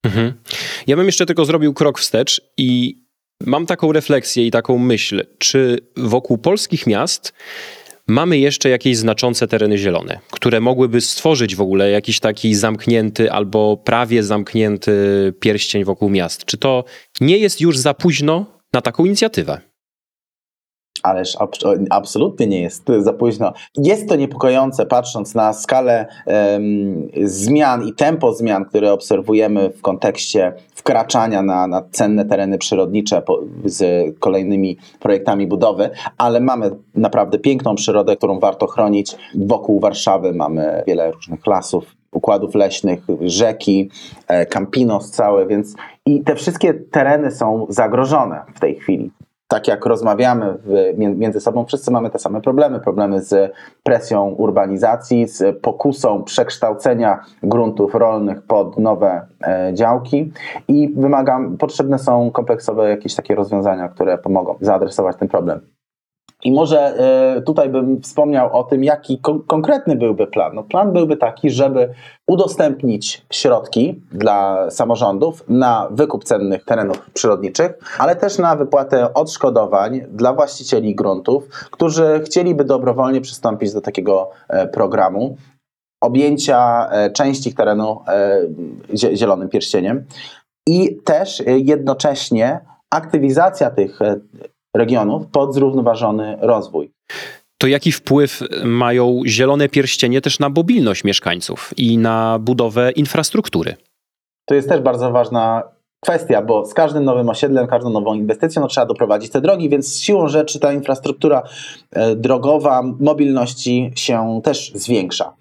Mhm. 0.04 0.32
Ja 0.86 0.96
bym 0.96 1.06
jeszcze 1.06 1.26
tylko 1.26 1.44
zrobił 1.44 1.74
krok 1.74 1.98
wstecz 1.98 2.40
i 2.56 2.98
mam 3.40 3.66
taką 3.66 3.92
refleksję 3.92 4.46
i 4.46 4.50
taką 4.50 4.78
myśl, 4.78 5.26
czy 5.38 5.78
wokół 5.96 6.38
polskich 6.38 6.86
miast 6.86 7.32
mamy 8.08 8.38
jeszcze 8.38 8.68
jakieś 8.68 8.96
znaczące 8.96 9.48
tereny 9.48 9.78
zielone, 9.78 10.18
które 10.30 10.60
mogłyby 10.60 11.00
stworzyć 11.00 11.56
w 11.56 11.60
ogóle 11.60 11.90
jakiś 11.90 12.20
taki 12.20 12.54
zamknięty 12.54 13.32
albo 13.32 13.76
prawie 13.76 14.22
zamknięty 14.22 14.92
pierścień 15.40 15.84
wokół 15.84 16.10
miast. 16.10 16.44
Czy 16.44 16.58
to 16.58 16.84
nie 17.20 17.38
jest 17.38 17.60
już 17.60 17.78
za 17.78 17.94
późno 17.94 18.46
na 18.72 18.80
taką 18.80 19.04
inicjatywę? 19.04 19.60
Ależ 21.04 21.36
ab 21.36 21.50
absolutnie 21.90 22.46
nie 22.46 22.60
jest 22.60 22.84
za 22.98 23.12
późno. 23.12 23.52
Jest 23.76 24.08
to 24.08 24.16
niepokojące, 24.16 24.86
patrząc 24.86 25.34
na 25.34 25.52
skalę 25.52 26.06
um, 26.26 27.08
zmian 27.24 27.88
i 27.88 27.92
tempo 27.92 28.32
zmian, 28.32 28.64
które 28.64 28.92
obserwujemy 28.92 29.70
w 29.70 29.80
kontekście 29.82 30.52
wkraczania 30.74 31.42
na, 31.42 31.66
na 31.66 31.82
cenne 31.90 32.24
tereny 32.24 32.58
przyrodnicze 32.58 33.22
po, 33.22 33.40
z 33.64 34.10
kolejnymi 34.18 34.76
projektami 35.00 35.46
budowy, 35.46 35.90
ale 36.18 36.40
mamy 36.40 36.70
naprawdę 36.94 37.38
piękną 37.38 37.74
przyrodę, 37.74 38.16
którą 38.16 38.40
warto 38.40 38.66
chronić. 38.66 39.16
Wokół 39.34 39.80
Warszawy 39.80 40.32
mamy 40.32 40.82
wiele 40.86 41.10
różnych 41.12 41.46
lasów, 41.46 41.84
układów 42.12 42.54
leśnych, 42.54 43.00
rzeki, 43.20 43.90
e, 44.28 44.46
Campinos 44.46 45.10
całe, 45.10 45.46
więc 45.46 45.74
i 46.06 46.20
te 46.20 46.34
wszystkie 46.34 46.74
tereny 46.74 47.30
są 47.30 47.66
zagrożone 47.68 48.42
w 48.54 48.60
tej 48.60 48.74
chwili 48.74 49.10
tak 49.54 49.68
jak 49.68 49.86
rozmawiamy 49.86 50.54
w, 50.64 50.98
między 50.98 51.40
sobą, 51.40 51.64
wszyscy 51.64 51.90
mamy 51.90 52.10
te 52.10 52.18
same 52.18 52.40
problemy. 52.40 52.80
Problemy 52.80 53.22
z 53.22 53.52
presją 53.82 54.28
urbanizacji, 54.28 55.28
z 55.28 55.60
pokusą 55.60 56.22
przekształcenia 56.22 57.20
gruntów 57.42 57.94
rolnych 57.94 58.42
pod 58.42 58.78
nowe 58.78 59.26
e, 59.46 59.70
działki 59.74 60.32
i 60.68 60.94
wymagam, 60.96 61.56
potrzebne 61.56 61.98
są 61.98 62.30
kompleksowe 62.30 62.90
jakieś 62.90 63.14
takie 63.14 63.34
rozwiązania, 63.34 63.88
które 63.88 64.18
pomogą 64.18 64.56
zaadresować 64.60 65.16
ten 65.16 65.28
problem. 65.28 65.73
I 66.44 66.52
może 66.52 66.78
e, 66.80 67.42
tutaj 67.42 67.68
bym 67.68 68.00
wspomniał 68.00 68.56
o 68.56 68.64
tym, 68.64 68.84
jaki 68.84 69.20
konkretny 69.46 69.96
byłby 69.96 70.26
plan. 70.26 70.54
No, 70.54 70.62
plan 70.62 70.92
byłby 70.92 71.16
taki, 71.16 71.50
żeby 71.50 71.94
udostępnić 72.28 73.26
środki 73.32 74.02
dla 74.12 74.70
samorządów 74.70 75.44
na 75.48 75.88
wykup 75.90 76.24
cennych 76.24 76.64
terenów 76.64 77.10
przyrodniczych, 77.10 77.72
ale 77.98 78.16
też 78.16 78.38
na 78.38 78.56
wypłatę 78.56 79.14
odszkodowań 79.14 80.00
dla 80.08 80.32
właścicieli 80.32 80.94
gruntów, 80.94 81.48
którzy 81.70 82.20
chcieliby 82.24 82.64
dobrowolnie 82.64 83.20
przystąpić 83.20 83.72
do 83.72 83.80
takiego 83.80 84.30
e, 84.48 84.66
programu 84.66 85.36
objęcia 86.02 86.88
e, 86.90 87.10
części 87.10 87.48
ich 87.48 87.54
terenu 87.54 88.00
zielonym 88.94 89.48
pierścieniem 89.48 90.04
i 90.68 90.96
też 91.04 91.42
jednocześnie 91.46 92.60
aktywizacja 92.90 93.70
tych 93.70 93.98
regionów 94.74 95.26
pod 95.26 95.54
zrównoważony 95.54 96.38
rozwój. 96.40 96.90
To 97.58 97.66
jaki 97.66 97.92
wpływ 97.92 98.42
mają 98.64 99.20
zielone 99.26 99.68
pierścienie 99.68 100.20
też 100.20 100.38
na 100.38 100.48
mobilność 100.48 101.04
mieszkańców 101.04 101.70
i 101.76 101.98
na 101.98 102.38
budowę 102.38 102.90
infrastruktury? 102.90 103.76
To 104.44 104.54
jest 104.54 104.68
też 104.68 104.80
bardzo 104.80 105.10
ważna 105.10 105.62
kwestia, 106.00 106.42
bo 106.42 106.66
z 106.66 106.74
każdym 106.74 107.04
nowym 107.04 107.28
osiedlem, 107.28 107.66
każdą 107.66 107.90
nową 107.90 108.14
inwestycją 108.14 108.62
no, 108.62 108.68
trzeba 108.68 108.86
doprowadzić 108.86 109.32
te 109.32 109.40
drogi, 109.40 109.68
więc 109.68 110.00
siłą 110.00 110.28
rzeczy 110.28 110.60
ta 110.60 110.72
infrastruktura 110.72 111.42
e, 111.92 112.16
drogowa 112.16 112.82
mobilności 113.00 113.92
się 113.96 114.40
też 114.44 114.72
zwiększa. 114.74 115.32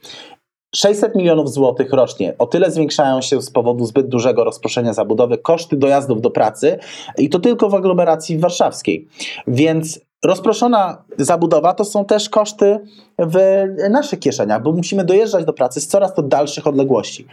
600 0.76 1.16
milionów 1.16 1.54
złotych 1.54 1.94
rocznie. 1.94 2.34
O 2.38 2.48
tyle 2.48 2.72
zwiększają 2.72 3.22
się 3.22 3.42
z 3.42 3.52
powodu 3.52 3.86
zbyt 3.86 4.08
dużego 4.08 4.44
rozproszenia 4.44 4.94
zabudowy 4.94 5.38
koszty 5.38 5.78
dojazdów 5.78 6.22
do 6.22 6.30
pracy 6.30 6.80
i 7.18 7.30
to 7.30 7.40
tylko 7.40 7.70
w 7.70 7.76
aglomeracji 7.76 8.38
warszawskiej. 8.38 9.08
Więc 9.48 10.00
rozproszona 10.24 11.04
zabudowa 11.18 11.74
to 11.74 11.86
są 11.86 12.06
też 12.06 12.30
koszty 12.30 12.80
w 13.20 13.66
naszych 13.90 14.20
kieszeniach, 14.20 14.64
bo 14.64 14.72
musimy 14.72 15.04
dojeżdżać 15.04 15.46
do 15.46 15.54
pracy 15.54 15.82
z 15.82 15.88
coraz 15.88 16.14
to 16.14 16.24
dalszych 16.24 16.68
odległości. 16.68 17.28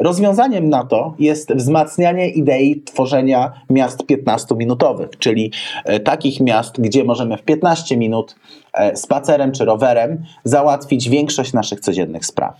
Rozwiązaniem 0.00 0.68
na 0.68 0.84
to 0.84 1.14
jest 1.18 1.54
wzmacnianie 1.54 2.28
idei 2.28 2.82
tworzenia 2.82 3.52
miast 3.70 4.00
15-minutowych, 4.02 5.08
czyli 5.18 5.52
e, 5.84 6.00
takich 6.00 6.40
miast, 6.40 6.80
gdzie 6.80 7.04
możemy 7.04 7.36
w 7.36 7.42
15 7.42 7.96
minut 7.96 8.36
e, 8.72 8.96
spacerem 8.96 9.52
czy 9.52 9.64
rowerem 9.64 10.24
załatwić 10.44 11.08
większość 11.08 11.52
naszych 11.52 11.80
codziennych 11.80 12.26
spraw. 12.26 12.54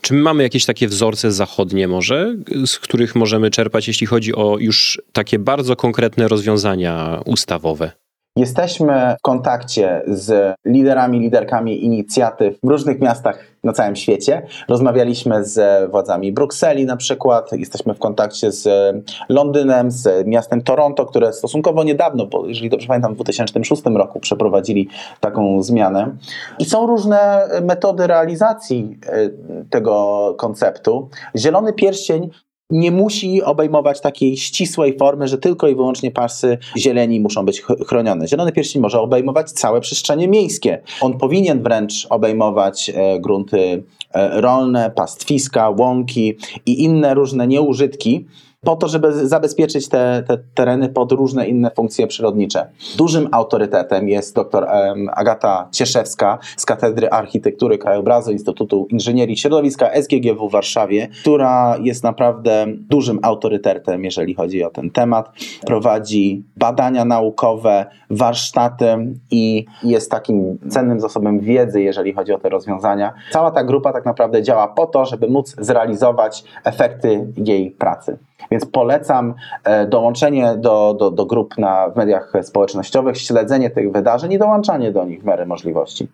Czy 0.00 0.14
my 0.14 0.20
mamy 0.20 0.42
jakieś 0.42 0.64
takie 0.66 0.88
wzorce 0.88 1.32
zachodnie 1.32 1.88
może, 1.88 2.36
z 2.66 2.78
których 2.78 3.16
możemy 3.16 3.50
czerpać, 3.50 3.88
jeśli 3.88 4.06
chodzi 4.06 4.34
o 4.34 4.58
już 4.58 5.02
takie 5.12 5.38
bardzo 5.38 5.76
konkretne 5.76 6.28
rozwiązania 6.28 7.20
ustawowe? 7.24 7.92
Jesteśmy 8.38 9.16
w 9.18 9.22
kontakcie 9.22 10.02
z 10.06 10.54
liderami, 10.64 11.20
liderkami 11.20 11.84
inicjatyw 11.84 12.58
w 12.62 12.68
różnych 12.68 13.00
miastach 13.00 13.44
na 13.64 13.72
całym 13.72 13.96
świecie. 13.96 14.46
Rozmawialiśmy 14.68 15.44
z 15.44 15.90
władzami 15.90 16.32
Brukseli 16.32 16.86
na 16.86 16.96
przykład, 16.96 17.52
jesteśmy 17.52 17.94
w 17.94 17.98
kontakcie 17.98 18.52
z 18.52 18.68
Londynem, 19.28 19.90
z 19.90 20.26
miastem 20.26 20.62
Toronto, 20.62 21.06
które 21.06 21.32
stosunkowo 21.32 21.84
niedawno, 21.84 22.26
bo 22.26 22.46
jeżeli 22.46 22.70
dobrze 22.70 22.86
pamiętam, 22.86 23.12
w 23.12 23.14
2006 23.14 23.82
roku 23.84 24.20
przeprowadzili 24.20 24.88
taką 25.20 25.62
zmianę. 25.62 26.16
I 26.58 26.64
są 26.64 26.86
różne 26.86 27.48
metody 27.62 28.06
realizacji 28.06 28.98
e, 29.06 29.28
tego 29.70 30.34
konceptu. 30.38 31.08
Zielony 31.36 31.72
pierścień 31.72 32.30
nie 32.70 32.90
musi 32.90 33.42
obejmować 33.42 34.00
takiej 34.00 34.36
ścisłej 34.36 34.96
formy, 34.98 35.28
że 35.28 35.38
tylko 35.38 35.68
i 35.68 35.74
wyłącznie 35.74 36.10
pasy 36.10 36.58
zieleni 36.78 37.20
muszą 37.20 37.44
być 37.46 37.62
chronione. 37.62 38.28
Zielony 38.28 38.52
pierścień 38.52 38.82
może 38.82 39.00
obejmować 39.00 39.50
całe 39.50 39.80
przestrzenie 39.80 40.28
miejskie. 40.28 40.82
On 41.00 41.18
powinien 41.18 41.62
wręcz 41.62 42.06
obejmować 42.10 42.90
e, 42.94 43.20
grunty 43.20 43.84
e, 44.12 44.40
rolne, 44.40 44.90
pastwiska, 44.90 45.70
łąki 45.70 46.36
i 46.66 46.82
inne 46.82 47.14
różne 47.14 47.46
nieużytki, 47.46 48.26
po 48.64 48.76
to, 48.76 48.88
żeby 48.88 49.28
zabezpieczyć 49.28 49.88
te, 49.88 50.22
te, 50.26 50.38
tereny 50.54 50.88
pod 50.88 51.12
różne 51.12 51.48
inne 51.48 51.70
funkcje 51.70 52.06
przyrodnicze. 52.06 52.70
Dużym 52.96 53.28
autorytetem 53.32 54.08
jest 54.08 54.34
dr 54.34 54.66
Agata 55.12 55.68
Cieszewska 55.72 56.38
z 56.56 56.66
Katedry 56.66 57.10
Architektury 57.10 57.78
Krajobrazu 57.78 58.32
Instytutu 58.32 58.86
Inżynierii 58.90 59.36
Środowiska 59.36 59.90
SGGW 60.02 60.48
w 60.48 60.52
Warszawie, 60.52 61.08
która 61.20 61.76
jest 61.82 62.04
naprawdę 62.04 62.66
dużym 62.68 63.18
autorytetem, 63.22 64.04
jeżeli 64.04 64.34
chodzi 64.34 64.64
o 64.64 64.70
ten 64.70 64.90
temat. 64.90 65.32
Prowadzi 65.66 66.44
badania 66.56 67.04
naukowe, 67.04 67.86
warsztaty 68.10 69.14
i 69.30 69.66
jest 69.82 70.10
takim 70.10 70.58
cennym 70.68 71.00
zasobem 71.00 71.40
wiedzy, 71.40 71.82
jeżeli 71.82 72.12
chodzi 72.12 72.32
o 72.32 72.38
te 72.38 72.48
rozwiązania. 72.48 73.12
Cała 73.32 73.50
ta 73.50 73.64
grupa 73.64 73.92
tak 73.92 74.06
naprawdę 74.06 74.42
działa 74.42 74.68
po 74.68 74.86
to, 74.86 75.06
żeby 75.06 75.28
móc 75.28 75.56
zrealizować 75.58 76.44
efekty 76.64 77.32
jej 77.36 77.70
pracy. 77.70 78.18
Więc 78.50 78.66
polecam 78.66 79.34
e, 79.64 79.86
dołączenie 79.86 80.56
do, 80.56 80.96
do, 80.98 81.10
do 81.10 81.26
grup 81.26 81.58
na, 81.58 81.90
w 81.90 81.96
mediach 81.96 82.32
społecznościowych, 82.42 83.18
śledzenie 83.18 83.70
tych 83.70 83.92
wydarzeń 83.92 84.32
i 84.32 84.38
dołączanie 84.38 84.92
do 84.92 85.04
nich 85.04 85.22
w 85.22 85.24
miarę 85.24 85.46
możliwości. 85.46 86.08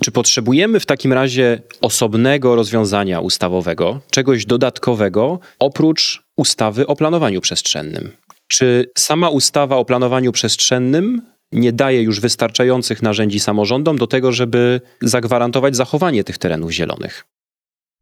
Czy 0.00 0.12
potrzebujemy 0.12 0.80
w 0.80 0.86
takim 0.86 1.12
razie 1.12 1.60
osobnego 1.80 2.56
rozwiązania 2.56 3.20
ustawowego, 3.20 4.00
czegoś 4.10 4.46
dodatkowego, 4.46 5.38
oprócz 5.58 6.24
ustawy 6.36 6.86
o 6.86 6.96
planowaniu 6.96 7.40
przestrzennym? 7.40 8.10
Czy 8.48 8.90
sama 8.98 9.28
ustawa 9.28 9.76
o 9.76 9.84
planowaniu 9.84 10.32
przestrzennym 10.32 11.22
nie 11.52 11.72
daje 11.72 12.02
już 12.02 12.20
wystarczających 12.20 13.02
narzędzi 13.02 13.40
samorządom 13.40 13.98
do 13.98 14.06
tego, 14.06 14.32
żeby 14.32 14.80
zagwarantować 15.02 15.76
zachowanie 15.76 16.24
tych 16.24 16.38
terenów 16.38 16.70
zielonych? 16.70 17.24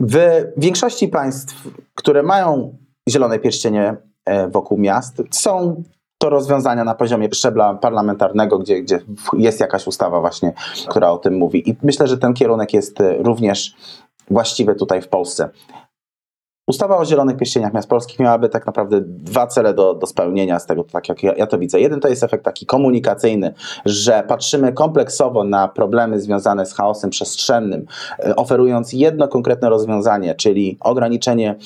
W 0.01 0.19
większości 0.57 1.09
państw, 1.09 1.69
które 1.95 2.23
mają 2.23 2.79
zielone 3.11 3.39
pierścienie 3.39 3.97
e, 4.25 4.49
wokół 4.49 4.79
miast. 4.79 5.23
Są 5.31 5.83
to 6.19 6.31
rozwiązania 6.31 6.85
na 6.85 6.95
poziomie 6.95 7.29
szczebla 7.35 7.75
parlamentarnego, 7.75 8.59
gdzie, 8.59 8.83
gdzie 8.83 9.01
jest 9.39 9.61
jakaś 9.61 9.87
ustawa 9.87 10.21
właśnie, 10.21 10.53
która 10.89 11.11
o 11.11 11.19
tym 11.19 11.35
mówi. 11.35 11.71
I 11.71 11.77
myślę, 11.83 12.07
że 12.07 12.19
ten 12.19 12.35
kierunek 12.35 12.75
jest 12.75 13.01
e, 13.01 13.23
również 13.23 13.75
właściwy 14.31 14.75
tutaj 14.75 15.03
w 15.03 15.09
Polsce. 15.09 15.51
Ustawa 16.67 16.99
o 16.99 17.05
Zielonych 17.05 17.37
Pierścieniach 17.37 17.75
Miast 17.75 17.89
Polskich 17.89 18.19
miałaby 18.19 18.49
tak 18.49 18.67
naprawdę 18.67 19.01
dwa 19.01 19.47
cele 19.47 19.75
do, 19.75 19.95
do 19.95 20.07
spełnienia 20.07 20.59
z 20.59 20.67
tego, 20.67 20.85
tak 20.85 21.09
jak 21.09 21.23
ja, 21.23 21.35
ja 21.35 21.47
to 21.47 21.59
widzę. 21.59 21.81
Jeden 21.81 22.01
to 22.01 22.09
jest 22.09 22.23
efekt 22.23 22.45
taki 22.45 22.67
komunikacyjny, 22.67 23.55
że 23.85 24.25
patrzymy 24.29 24.73
kompleksowo 24.73 25.45
na 25.45 25.69
problemy 25.69 26.21
związane 26.21 26.67
z 26.67 26.75
chaosem 26.75 27.11
przestrzennym, 27.11 27.87
e, 28.19 28.37
oferując 28.37 28.93
jedno 28.93 29.29
konkretne 29.29 29.71
rozwiązanie, 29.71 30.35
czyli 30.35 30.77
ograniczenie 30.81 31.57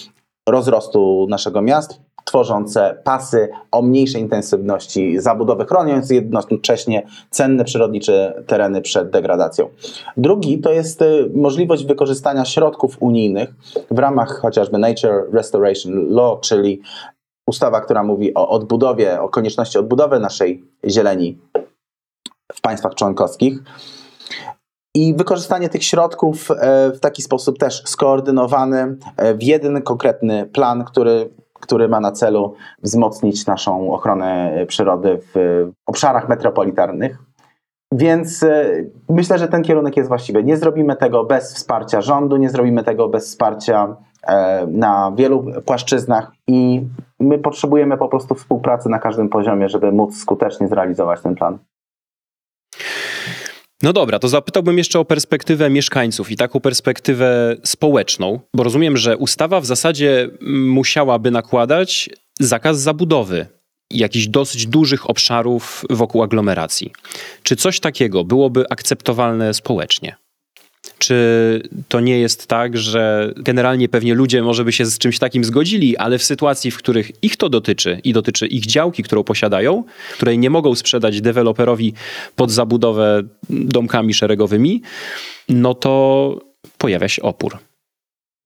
rozrostu 0.48 1.26
naszego 1.28 1.62
miast, 1.62 2.00
tworzące 2.24 3.00
pasy 3.04 3.48
o 3.70 3.82
mniejszej 3.82 4.22
intensywności 4.22 5.20
zabudowy, 5.20 5.64
chroniąc 5.64 6.10
jednocześnie 6.10 7.06
cenne 7.30 7.64
przyrodnicze 7.64 8.42
tereny 8.46 8.82
przed 8.82 9.10
degradacją. 9.10 9.68
Drugi 10.16 10.58
to 10.58 10.72
jest 10.72 11.02
y, 11.02 11.30
możliwość 11.34 11.84
wykorzystania 11.84 12.44
środków 12.44 12.96
unijnych 13.00 13.54
w 13.90 13.98
ramach 13.98 14.40
chociażby 14.40 14.78
Nature 14.78 15.30
Restoration 15.32 16.08
Law, 16.08 16.40
czyli 16.40 16.80
ustawa, 17.46 17.80
która 17.80 18.02
mówi 18.02 18.34
o 18.34 18.48
odbudowie, 18.48 19.20
o 19.20 19.28
konieczności 19.28 19.78
odbudowy 19.78 20.20
naszej 20.20 20.64
zieleni 20.88 21.38
w 22.52 22.60
państwach 22.60 22.94
członkowskich. 22.94 23.58
I 24.96 25.14
wykorzystanie 25.14 25.68
tych 25.68 25.84
środków 25.84 26.50
e, 26.50 26.54
w 26.92 27.00
taki 27.00 27.22
sposób 27.22 27.58
też 27.58 27.82
skoordynowany 27.84 28.96
e, 29.16 29.34
w 29.34 29.42
jeden 29.42 29.82
konkretny 29.82 30.46
plan, 30.46 30.84
który 30.84 31.30
który 31.60 31.88
ma 31.88 32.00
na 32.00 32.12
celu 32.12 32.54
wzmocnić 32.82 33.46
naszą 33.46 33.92
ochronę 33.92 34.64
przyrody 34.68 35.18
w 35.34 35.66
obszarach 35.86 36.28
metropolitarnych. 36.28 37.18
Więc 37.92 38.42
e, 38.42 38.70
myślę, 39.08 39.38
że 39.38 39.48
ten 39.48 39.62
kierunek 39.62 39.96
jest 39.96 40.08
właściwy. 40.08 40.44
Nie 40.44 40.56
zrobimy 40.56 40.96
tego 40.96 41.24
bez 41.24 41.54
wsparcia 41.54 42.00
rządu, 42.00 42.36
nie 42.36 42.50
zrobimy 42.50 42.84
tego 42.84 43.08
bez 43.08 43.26
wsparcia 43.26 43.96
e, 44.26 44.66
na 44.66 45.12
wielu 45.16 45.44
płaszczyznach 45.64 46.32
i 46.46 46.86
my 47.20 47.38
potrzebujemy 47.38 47.96
po 47.96 48.08
prostu 48.08 48.34
współpracy 48.34 48.88
na 48.88 48.98
każdym 48.98 49.28
poziomie, 49.28 49.68
żeby 49.68 49.92
móc 49.92 50.16
skutecznie 50.16 50.68
zrealizować 50.68 51.20
ten 51.20 51.34
plan. 51.34 51.58
No 53.82 53.92
dobra, 53.92 54.18
to 54.18 54.28
zapytałbym 54.28 54.78
jeszcze 54.78 54.98
o 54.98 55.04
perspektywę 55.04 55.70
mieszkańców 55.70 56.30
i 56.30 56.36
taką 56.36 56.60
perspektywę 56.60 57.56
społeczną, 57.64 58.40
bo 58.54 58.62
rozumiem, 58.62 58.96
że 58.96 59.16
ustawa 59.16 59.60
w 59.60 59.66
zasadzie 59.66 60.30
musiałaby 60.66 61.30
nakładać 61.30 62.10
zakaz 62.40 62.80
zabudowy 62.80 63.46
jakichś 63.90 64.26
dosyć 64.26 64.66
dużych 64.66 65.10
obszarów 65.10 65.84
wokół 65.90 66.22
aglomeracji. 66.22 66.92
Czy 67.42 67.56
coś 67.56 67.80
takiego 67.80 68.24
byłoby 68.24 68.64
akceptowalne 68.70 69.54
społecznie? 69.54 70.16
Czy 70.98 71.62
to 71.88 72.00
nie 72.00 72.20
jest 72.20 72.46
tak, 72.46 72.76
że 72.76 73.32
generalnie 73.36 73.88
pewnie 73.88 74.14
ludzie 74.14 74.42
może 74.42 74.64
by 74.64 74.72
się 74.72 74.84
z 74.84 74.98
czymś 74.98 75.18
takim 75.18 75.44
zgodzili, 75.44 75.96
ale 75.96 76.18
w 76.18 76.22
sytuacji, 76.22 76.70
w 76.70 76.78
których 76.78 77.24
ich 77.24 77.36
to 77.36 77.48
dotyczy 77.48 78.00
i 78.04 78.12
dotyczy 78.12 78.46
ich 78.46 78.66
działki, 78.66 79.02
którą 79.02 79.24
posiadają, 79.24 79.84
której 80.12 80.38
nie 80.38 80.50
mogą 80.50 80.74
sprzedać 80.74 81.20
deweloperowi 81.20 81.94
pod 82.36 82.50
zabudowę 82.50 83.22
domkami 83.50 84.14
szeregowymi, 84.14 84.82
no 85.48 85.74
to 85.74 86.34
pojawia 86.78 87.08
się 87.08 87.22
opór. 87.22 87.58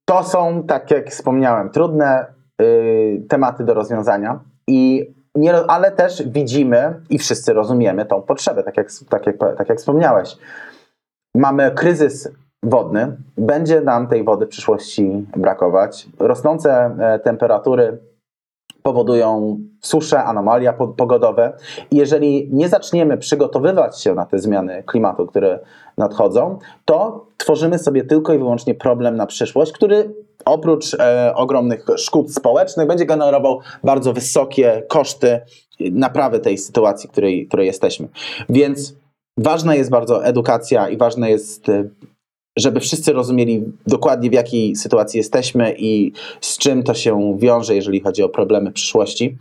To 0.04 0.24
są, 0.24 0.64
tak 0.68 0.90
jak 0.90 1.10
wspomniałem, 1.10 1.70
trudne 1.70 2.26
y, 2.62 3.26
tematy 3.28 3.64
do 3.64 3.74
rozwiązania 3.74 4.40
i 4.66 5.06
nie, 5.34 5.54
ale 5.54 5.90
też 5.90 6.22
widzimy 6.26 6.94
i 7.10 7.18
wszyscy 7.18 7.52
rozumiemy 7.52 8.06
tą 8.06 8.22
potrzebę, 8.22 8.62
tak 8.62 8.76
jak, 8.76 8.88
tak 9.08 9.26
jak, 9.26 9.36
tak 9.58 9.68
jak 9.68 9.78
wspomniałeś 9.78 10.36
mamy 11.36 11.70
kryzys 11.70 12.28
wodny, 12.62 13.16
będzie 13.38 13.80
nam 13.80 14.06
tej 14.06 14.24
wody 14.24 14.46
w 14.46 14.48
przyszłości 14.48 15.26
brakować. 15.36 16.08
Rosnące 16.18 16.96
e, 16.98 17.18
temperatury 17.18 17.98
powodują 18.82 19.58
susze, 19.80 20.24
anomalia 20.24 20.72
pogodowe. 20.72 21.52
Jeżeli 21.90 22.48
nie 22.52 22.68
zaczniemy 22.68 23.18
przygotowywać 23.18 24.02
się 24.02 24.14
na 24.14 24.26
te 24.26 24.38
zmiany 24.38 24.82
klimatu, 24.86 25.26
które 25.26 25.58
nadchodzą, 25.98 26.58
to 26.84 27.26
tworzymy 27.36 27.78
sobie 27.78 28.04
tylko 28.04 28.34
i 28.34 28.38
wyłącznie 28.38 28.74
problem 28.74 29.16
na 29.16 29.26
przyszłość, 29.26 29.72
który 29.72 30.14
oprócz 30.44 30.94
e, 30.94 31.32
ogromnych 31.34 31.86
szkód 31.96 32.34
społecznych 32.34 32.86
będzie 32.86 33.06
generował 33.06 33.60
bardzo 33.84 34.12
wysokie 34.12 34.82
koszty 34.88 35.40
naprawy 35.80 36.40
tej 36.40 36.58
sytuacji, 36.58 37.08
której, 37.08 37.46
której 37.46 37.66
jesteśmy. 37.66 38.08
Więc 38.48 38.94
ważna 39.40 39.74
jest 39.74 39.90
bardzo 39.90 40.24
edukacja 40.24 40.88
i 40.88 40.96
ważne 40.96 41.30
jest, 41.30 41.68
e, 41.68 41.88
żeby 42.58 42.80
wszyscy 42.80 43.12
rozumieli 43.12 43.64
dokładnie 43.86 44.30
w 44.30 44.32
jakiej 44.32 44.76
sytuacji 44.76 45.18
jesteśmy 45.18 45.74
i 45.78 46.12
z 46.40 46.58
czym 46.58 46.82
to 46.82 46.94
się 46.94 47.38
wiąże, 47.38 47.74
jeżeli 47.74 48.00
chodzi 48.00 48.22
o 48.22 48.28
problemy 48.28 48.72
przyszłości. 48.72 49.38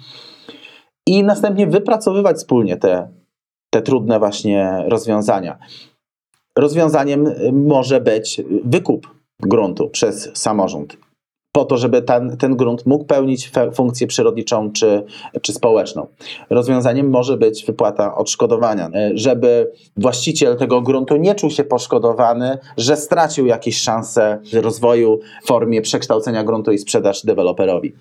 I 1.08 1.24
następnie 1.24 1.68
wypracowywać 1.68 2.38
wspólnie 2.38 2.78
te, 2.78 3.10
te 3.70 3.82
trudne 3.82 4.20
właśnie 4.20 4.84
rozwiązania. 4.88 5.58
Rozwiązaniem 6.58 7.34
może 7.54 8.02
być 8.02 8.42
wykup 8.66 9.08
gruntu 9.40 9.90
przez 9.90 10.30
samorząd 10.34 10.98
po 11.52 11.66
to, 11.66 11.78
żeby 11.78 12.02
ten, 12.02 12.38
ten 12.38 12.56
grunt 12.56 12.86
mógł 12.86 13.06
pełnić 13.06 13.52
funkcję 13.74 14.08
przyrodniczą 14.08 14.72
czy, 14.72 15.04
czy 15.42 15.54
społeczną. 15.54 16.08
Rozwiązaniem 16.50 17.10
może 17.10 17.38
być 17.38 17.66
wypłata 17.66 18.16
odszkodowania, 18.16 18.90
e, 18.94 19.12
żeby 19.14 19.72
właściciel 19.98 20.58
tego 20.58 20.82
gruntu 20.82 21.16
nie 21.16 21.36
czuł 21.36 21.50
się 21.50 21.64
poszkodowany, 21.64 22.58
że 22.78 22.98
stracił 22.98 23.46
jakieś 23.46 23.82
szanse 23.82 24.42
rozwoju 24.54 25.20
w 25.44 25.48
formie 25.48 25.82
przekształcenia 25.82 26.44
gruntu 26.44 26.72
i 26.72 26.78
sprzedaż 26.78 27.26
deweloperowi. 27.26 27.94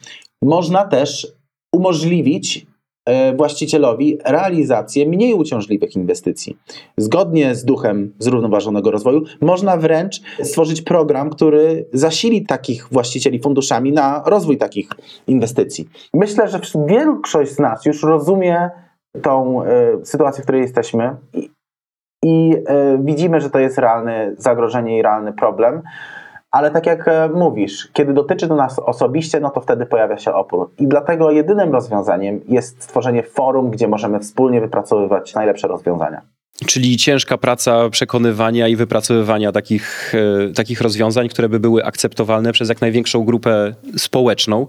Można 0.43 0.85
też 0.85 1.33
umożliwić 1.73 2.67
właścicielowi 3.37 4.19
realizację 4.25 5.07
mniej 5.07 5.35
uciążliwych 5.35 5.97
inwestycji. 5.97 6.57
Zgodnie 6.97 7.55
z 7.55 7.65
duchem 7.65 8.13
zrównoważonego 8.19 8.91
rozwoju 8.91 9.25
można 9.41 9.77
wręcz 9.77 10.21
stworzyć 10.43 10.83
program, 10.83 11.31
który 11.31 11.87
zasili 11.93 12.47
takich 12.47 12.89
właścicieli 12.93 13.41
funduszami 13.41 13.93
na 13.93 14.23
rozwój 14.27 14.59
takich 14.59 14.89
inwestycji. 15.27 15.89
Myślę, 16.15 16.49
że 16.49 16.61
większość 16.87 17.53
z 17.53 17.59
nas 17.59 17.85
już 17.87 18.03
rozumie 18.03 18.71
tą 19.23 19.63
y, 19.63 19.67
sytuację, 20.07 20.43
w 20.43 20.45
której 20.47 20.63
jesteśmy 20.63 21.17
i, 21.35 21.51
i 22.25 22.55
y, 22.55 22.63
widzimy, 23.01 23.41
że 23.41 23.51
to 23.51 23.59
jest 23.59 23.79
realne 23.79 24.35
zagrożenie 24.39 24.99
i 24.99 25.03
realny 25.03 25.33
problem 25.33 25.83
ale 26.51 26.71
tak 26.71 26.87
jak 26.87 27.09
e, 27.09 27.29
mówisz, 27.29 27.89
kiedy 27.93 28.13
dotyczy 28.13 28.49
to 28.49 28.57
nas 28.57 28.79
osobiście, 28.79 29.41
no 29.41 29.51
to 29.51 29.61
wtedy 29.61 29.87
pojawia 29.87 30.19
się 30.19 30.33
opór. 30.35 30.71
I 30.79 30.87
dlatego 30.87 31.31
jedynym 31.31 31.73
rozwiązaniem 31.73 32.41
jest 32.49 32.83
stworzenie 32.83 33.23
forum, 33.23 33.71
gdzie 33.71 33.89
możemy 33.89 34.21
wspólnie 34.21 34.61
wypracowywać 34.61 35.35
najlepsze 35.35 35.69
rozwiązania. 35.69 36.23
Czyli 36.67 36.97
ciężka 36.97 37.39
praca 37.39 37.91
przekonywania 37.91 38.69
i 38.69 38.77
wypracowywania 38.77 39.53
takich, 39.53 40.15
e, 40.49 40.53
takich 40.53 40.81
rozwiązań, 40.81 41.29
które 41.29 41.49
by 41.49 41.61
były 41.61 41.85
akceptowalne 41.85 42.53
przez 42.53 42.69
jak 42.69 42.81
największą 42.81 43.25
grupę 43.25 43.75
społeczną, 43.97 44.67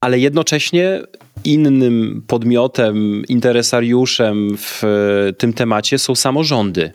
ale 0.00 0.18
jednocześnie 0.18 1.00
innym 1.44 2.22
podmiotem, 2.26 3.22
interesariuszem 3.28 4.56
w 4.58 4.84
e, 4.84 5.32
tym 5.32 5.52
temacie 5.52 5.98
są 5.98 6.14
samorządy. 6.14 6.92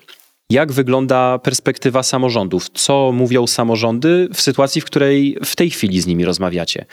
Jak 0.52 0.72
wygląda 0.72 1.40
perspektywa 1.40 2.04
samorządów? 2.04 2.70
Co 2.74 3.12
mówią 3.12 3.48
samorządy 3.48 4.30
w 4.34 4.42
sytuacji, 4.42 4.82
w 4.82 4.86
której 4.86 5.38
w 5.46 5.56
tej 5.56 5.70
chwili 5.70 6.02
z 6.02 6.08
nimi 6.08 6.26
rozmawiacie? 6.26 6.86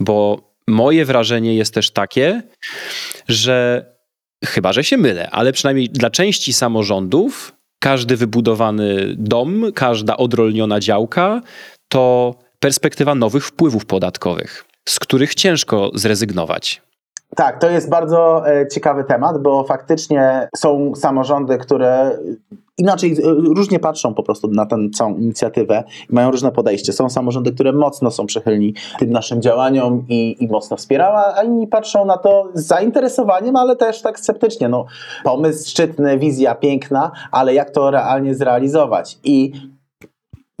Bo 0.00 0.40
moje 0.68 1.04
wrażenie 1.04 1.54
jest 1.54 1.74
też 1.74 1.90
takie, 1.90 2.42
że 3.28 3.86
chyba, 4.44 4.72
że 4.72 4.84
się 4.84 4.96
mylę, 4.96 5.30
ale 5.30 5.52
przynajmniej 5.52 5.88
dla 5.88 6.10
części 6.10 6.52
samorządów 6.52 7.52
każdy 7.78 8.16
wybudowany 8.16 9.14
dom, 9.18 9.64
każda 9.74 10.16
odrolniona 10.16 10.80
działka 10.80 11.42
to 11.88 12.34
perspektywa 12.58 13.14
nowych 13.14 13.46
wpływów 13.46 13.86
podatkowych, 13.86 14.64
z 14.88 14.98
których 14.98 15.34
ciężko 15.34 15.90
zrezygnować. 15.94 16.82
Tak, 17.36 17.60
to 17.60 17.70
jest 17.70 17.90
bardzo 17.90 18.48
e, 18.48 18.68
ciekawy 18.68 19.04
temat, 19.04 19.42
bo 19.42 19.64
faktycznie 19.64 20.48
są 20.56 20.94
samorządy, 20.94 21.58
które 21.58 22.18
inaczej, 22.80 23.12
e, 23.12 23.30
różnie 23.54 23.78
patrzą 23.78 24.14
po 24.14 24.22
prostu 24.22 24.48
na 24.48 24.66
tę 24.66 24.76
całą 24.94 25.16
inicjatywę 25.16 25.84
i 26.10 26.14
mają 26.14 26.30
różne 26.30 26.52
podejście. 26.52 26.92
Są 26.92 27.10
samorządy, 27.10 27.52
które 27.52 27.72
mocno 27.72 28.10
są 28.10 28.26
przychylni 28.26 28.74
tym 28.98 29.10
naszym 29.10 29.42
działaniom 29.42 30.04
i, 30.08 30.44
i 30.44 30.48
mocno 30.48 30.76
wspierają, 30.76 31.34
a 31.36 31.42
inni 31.42 31.66
patrzą 31.66 32.04
na 32.04 32.18
to 32.18 32.48
z 32.54 32.66
zainteresowaniem, 32.66 33.56
ale 33.56 33.76
też 33.76 34.02
tak 34.02 34.20
sceptycznie. 34.20 34.68
No, 34.68 34.86
pomysł 35.24 35.70
szczytny, 35.70 36.18
wizja 36.18 36.54
piękna, 36.54 37.10
ale 37.32 37.54
jak 37.54 37.70
to 37.70 37.90
realnie 37.90 38.34
zrealizować? 38.34 39.18
I 39.24 39.52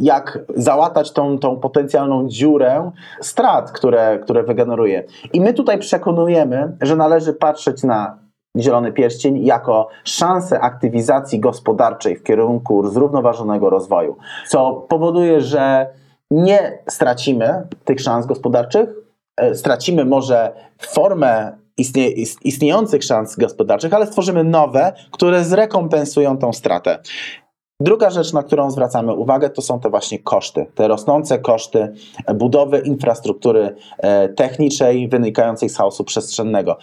jak 0.00 0.38
załatać 0.56 1.12
tą, 1.12 1.38
tą 1.38 1.56
potencjalną 1.56 2.28
dziurę 2.28 2.90
strat, 3.20 3.72
które, 3.72 4.18
które 4.18 4.42
wygeneruje. 4.42 5.04
I 5.32 5.40
my 5.40 5.54
tutaj 5.54 5.78
przekonujemy, 5.78 6.76
że 6.80 6.96
należy 6.96 7.32
patrzeć 7.32 7.82
na 7.82 8.18
Zielony 8.58 8.92
Pierścień 8.92 9.44
jako 9.44 9.88
szansę 10.04 10.60
aktywizacji 10.60 11.40
gospodarczej 11.40 12.16
w 12.16 12.22
kierunku 12.22 12.88
zrównoważonego 12.88 13.70
rozwoju, 13.70 14.16
co 14.48 14.72
powoduje, 14.88 15.40
że 15.40 15.86
nie 16.30 16.78
stracimy 16.88 17.66
tych 17.84 18.00
szans 18.00 18.26
gospodarczych, 18.26 18.88
e, 19.36 19.54
stracimy 19.54 20.04
może 20.04 20.52
formę 20.80 21.52
istnie, 21.76 22.10
istniejących 22.44 23.04
szans 23.04 23.36
gospodarczych, 23.36 23.94
ale 23.94 24.06
stworzymy 24.06 24.44
nowe, 24.44 24.92
które 25.10 25.44
zrekompensują 25.44 26.38
tą 26.38 26.52
stratę. 26.52 26.98
Druga 27.80 28.10
rzecz, 28.10 28.32
na 28.32 28.42
którą 28.42 28.70
zwracamy 28.70 29.14
uwagę, 29.14 29.50
to 29.50 29.62
są 29.62 29.80
te 29.80 29.90
właśnie 29.90 30.18
koszty, 30.18 30.66
te 30.74 30.88
rosnące 30.88 31.38
koszty 31.38 31.92
budowy 32.34 32.78
infrastruktury 32.78 33.74
e, 33.98 34.28
technicznej 34.28 35.08
wynikającej 35.08 35.68
z 35.68 35.76
chaosu 35.76 36.04
przestrzennego. 36.04 36.78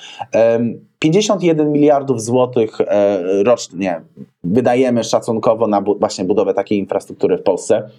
51 0.99 1.71
miliardów 1.71 2.21
złotych 2.21 2.81
e, 2.81 3.43
rocznie 3.43 4.01
wydajemy 4.43 5.03
szacunkowo 5.03 5.67
na 5.67 5.81
właśnie 5.81 6.25
budowę 6.25 6.53
takiej 6.53 6.79
infrastruktury 6.79 7.38
w 7.38 7.43
Polsce 7.43 7.89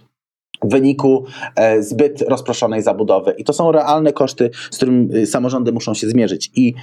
w 0.62 0.70
wyniku 0.70 1.24
e, 1.56 1.82
zbyt 1.82 2.22
rozproszonej 2.22 2.82
zabudowy. 2.82 3.30
I 3.30 3.44
to 3.44 3.52
są 3.52 3.72
realne 3.72 4.12
koszty, 4.12 4.50
z 4.70 4.76
którymi 4.76 5.26
samorządy 5.26 5.72
muszą 5.72 5.94
się 5.94 6.06
zmierzyć. 6.08 6.50
I 6.54 6.74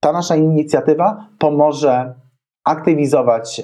ta 0.00 0.12
nasza 0.12 0.36
inicjatywa 0.36 1.26
pomoże 1.38 2.14
aktywizować 2.64 3.62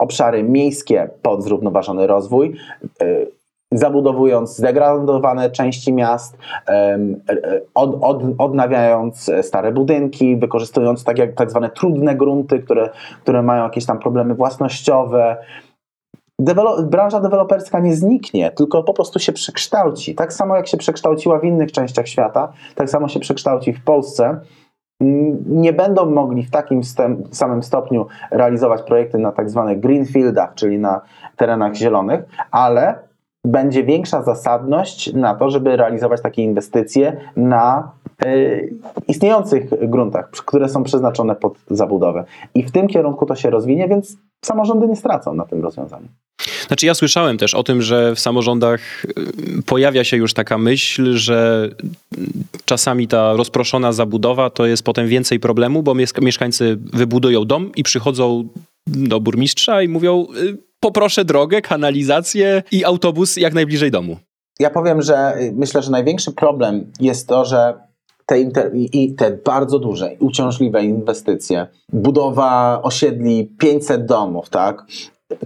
obszary 0.00 0.42
miejskie 0.42 1.10
pod 1.22 1.44
zrównoważony 1.44 2.06
rozwój, 2.06 2.56
e, 3.02 3.26
zabudowując 3.72 4.56
zdegradowane 4.56 5.50
części 5.50 5.92
miast, 5.92 6.38
e, 6.68 6.98
od, 7.74 7.98
od, 8.00 8.22
odnawiając 8.38 9.30
stare 9.42 9.72
budynki, 9.72 10.36
wykorzystując 10.36 11.04
tak, 11.04 11.18
jak, 11.18 11.34
tak 11.34 11.50
zwane 11.50 11.70
trudne 11.70 12.14
grunty, 12.14 12.58
które, 12.58 12.90
które 13.22 13.42
mają 13.42 13.64
jakieś 13.64 13.86
tam 13.86 13.98
problemy 13.98 14.34
własnościowe. 14.34 15.36
Dewelo 16.38 16.82
branża 16.82 17.20
deweloperska 17.20 17.80
nie 17.80 17.94
zniknie, 17.94 18.50
tylko 18.50 18.82
po 18.82 18.94
prostu 18.94 19.18
się 19.18 19.32
przekształci. 19.32 20.14
Tak 20.14 20.32
samo 20.32 20.56
jak 20.56 20.68
się 20.68 20.76
przekształciła 20.76 21.38
w 21.38 21.44
innych 21.44 21.72
częściach 21.72 22.08
świata, 22.08 22.52
tak 22.74 22.90
samo 22.90 23.08
się 23.08 23.20
przekształci 23.20 23.72
w 23.72 23.84
Polsce 23.84 24.40
nie 25.46 25.72
będą 25.72 26.10
mogli 26.10 26.42
w 26.42 26.50
takim 26.50 26.80
samym 27.30 27.62
stopniu 27.62 28.06
realizować 28.30 28.82
projekty 28.82 29.18
na 29.18 29.32
tak 29.32 29.50
zwanych 29.50 29.80
greenfieldach, 29.80 30.54
czyli 30.54 30.78
na 30.78 31.00
terenach 31.36 31.74
zielonych, 31.74 32.20
ale 32.50 32.98
będzie 33.44 33.84
większa 33.84 34.22
zasadność 34.22 35.12
na 35.12 35.34
to, 35.34 35.50
żeby 35.50 35.76
realizować 35.76 36.22
takie 36.22 36.42
inwestycje 36.42 37.16
na 37.36 37.92
y, 38.24 38.74
istniejących 39.08 39.90
gruntach, 39.90 40.30
które 40.30 40.68
są 40.68 40.82
przeznaczone 40.82 41.36
pod 41.36 41.58
zabudowę. 41.70 42.24
I 42.54 42.62
w 42.62 42.72
tym 42.72 42.88
kierunku 42.88 43.26
to 43.26 43.34
się 43.34 43.50
rozwinie, 43.50 43.88
więc 43.88 44.16
samorządy 44.44 44.88
nie 44.88 44.96
stracą 44.96 45.34
na 45.34 45.44
tym 45.44 45.62
rozwiązaniu. 45.62 46.08
Znaczy 46.70 46.86
ja 46.86 46.94
słyszałem 46.94 47.38
też 47.38 47.54
o 47.54 47.62
tym, 47.62 47.82
że 47.82 48.14
w 48.14 48.20
samorządach 48.20 49.04
y, 49.04 49.62
pojawia 49.66 50.04
się 50.04 50.16
już 50.16 50.34
taka 50.34 50.58
myśl, 50.58 51.16
że 51.16 51.68
czasami 52.64 53.08
ta 53.08 53.32
rozproszona 53.32 53.92
zabudowa 53.92 54.50
to 54.50 54.66
jest 54.66 54.82
potem 54.82 55.08
więcej 55.08 55.40
problemu, 55.40 55.82
bo 55.82 55.94
mieszkańcy 56.20 56.78
wybudują 56.92 57.44
dom 57.44 57.72
i 57.76 57.82
przychodzą 57.82 58.48
do 58.86 59.20
burmistrza 59.20 59.82
i 59.82 59.88
mówią 59.88 60.26
y, 60.36 60.58
poproszę 60.80 61.24
drogę, 61.24 61.62
kanalizację 61.62 62.62
i 62.72 62.84
autobus 62.84 63.36
jak 63.36 63.54
najbliżej 63.54 63.90
domu. 63.90 64.16
Ja 64.60 64.70
powiem, 64.70 65.02
że 65.02 65.34
y, 65.40 65.52
myślę, 65.56 65.82
że 65.82 65.90
największy 65.90 66.32
problem 66.32 66.92
jest 67.00 67.28
to, 67.28 67.44
że 67.44 67.74
te, 68.26 68.34
inter- 68.34 68.70
i 68.74 69.14
te 69.14 69.30
bardzo 69.30 69.78
duże, 69.78 70.10
uciążliwe 70.18 70.84
inwestycje, 70.84 71.66
budowa 71.92 72.82
osiedli 72.82 73.50
500 73.58 74.06
domów, 74.06 74.48
tak, 74.48 74.84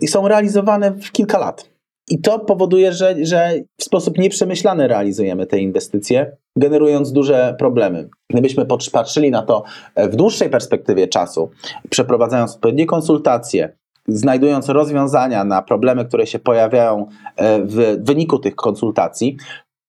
i 0.01 0.09
są 0.09 0.29
realizowane 0.29 0.91
w 0.91 1.13
kilka 1.13 1.39
lat. 1.39 1.75
I 2.09 2.21
to 2.21 2.39
powoduje, 2.39 2.93
że, 2.93 3.15
że 3.23 3.53
w 3.81 3.85
sposób 3.85 4.19
nieprzemyślany 4.19 4.89
realizujemy 4.89 5.47
te 5.47 5.59
inwestycje, 5.59 6.37
generując 6.57 7.13
duże 7.13 7.57
problemy. 7.59 8.09
Gdybyśmy 8.31 8.67
patrzyli 8.93 9.31
na 9.31 9.43
to 9.43 9.63
e, 9.95 10.09
w 10.09 10.17
dłuższej 10.17 10.51
perspektywie 10.51 11.09
czasu, 11.09 11.51
przeprowadzając 11.91 12.55
odpowiednie 12.55 12.87
konsultacje, 12.87 13.77
znajdując 14.09 14.69
rozwiązania 14.69 15.45
na 15.45 15.63
problemy, 15.63 16.05
które 16.05 16.27
się 16.27 16.39
pojawiają 16.39 17.07
e, 17.37 17.63
w 17.63 18.05
wyniku 18.05 18.39
tych 18.39 18.55
konsultacji, 18.55 19.37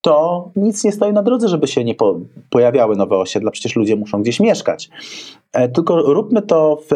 to 0.01 0.51
nic 0.55 0.83
nie 0.83 0.91
stoi 0.91 1.13
na 1.13 1.23
drodze, 1.23 1.47
żeby 1.47 1.67
się 1.67 1.83
nie 1.83 1.95
po, 1.95 2.19
pojawiały 2.49 2.95
nowe 2.95 3.17
osiedla. 3.17 3.51
Przecież 3.51 3.75
ludzie 3.75 3.95
muszą 3.95 4.21
gdzieś 4.21 4.39
mieszkać. 4.39 4.89
E, 5.53 5.69
tylko 5.69 6.01
róbmy 6.13 6.41
to 6.41 6.81
w, 6.89 6.93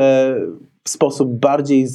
w 0.89 0.91
sposób 0.91 1.29
bardziej 1.29 1.87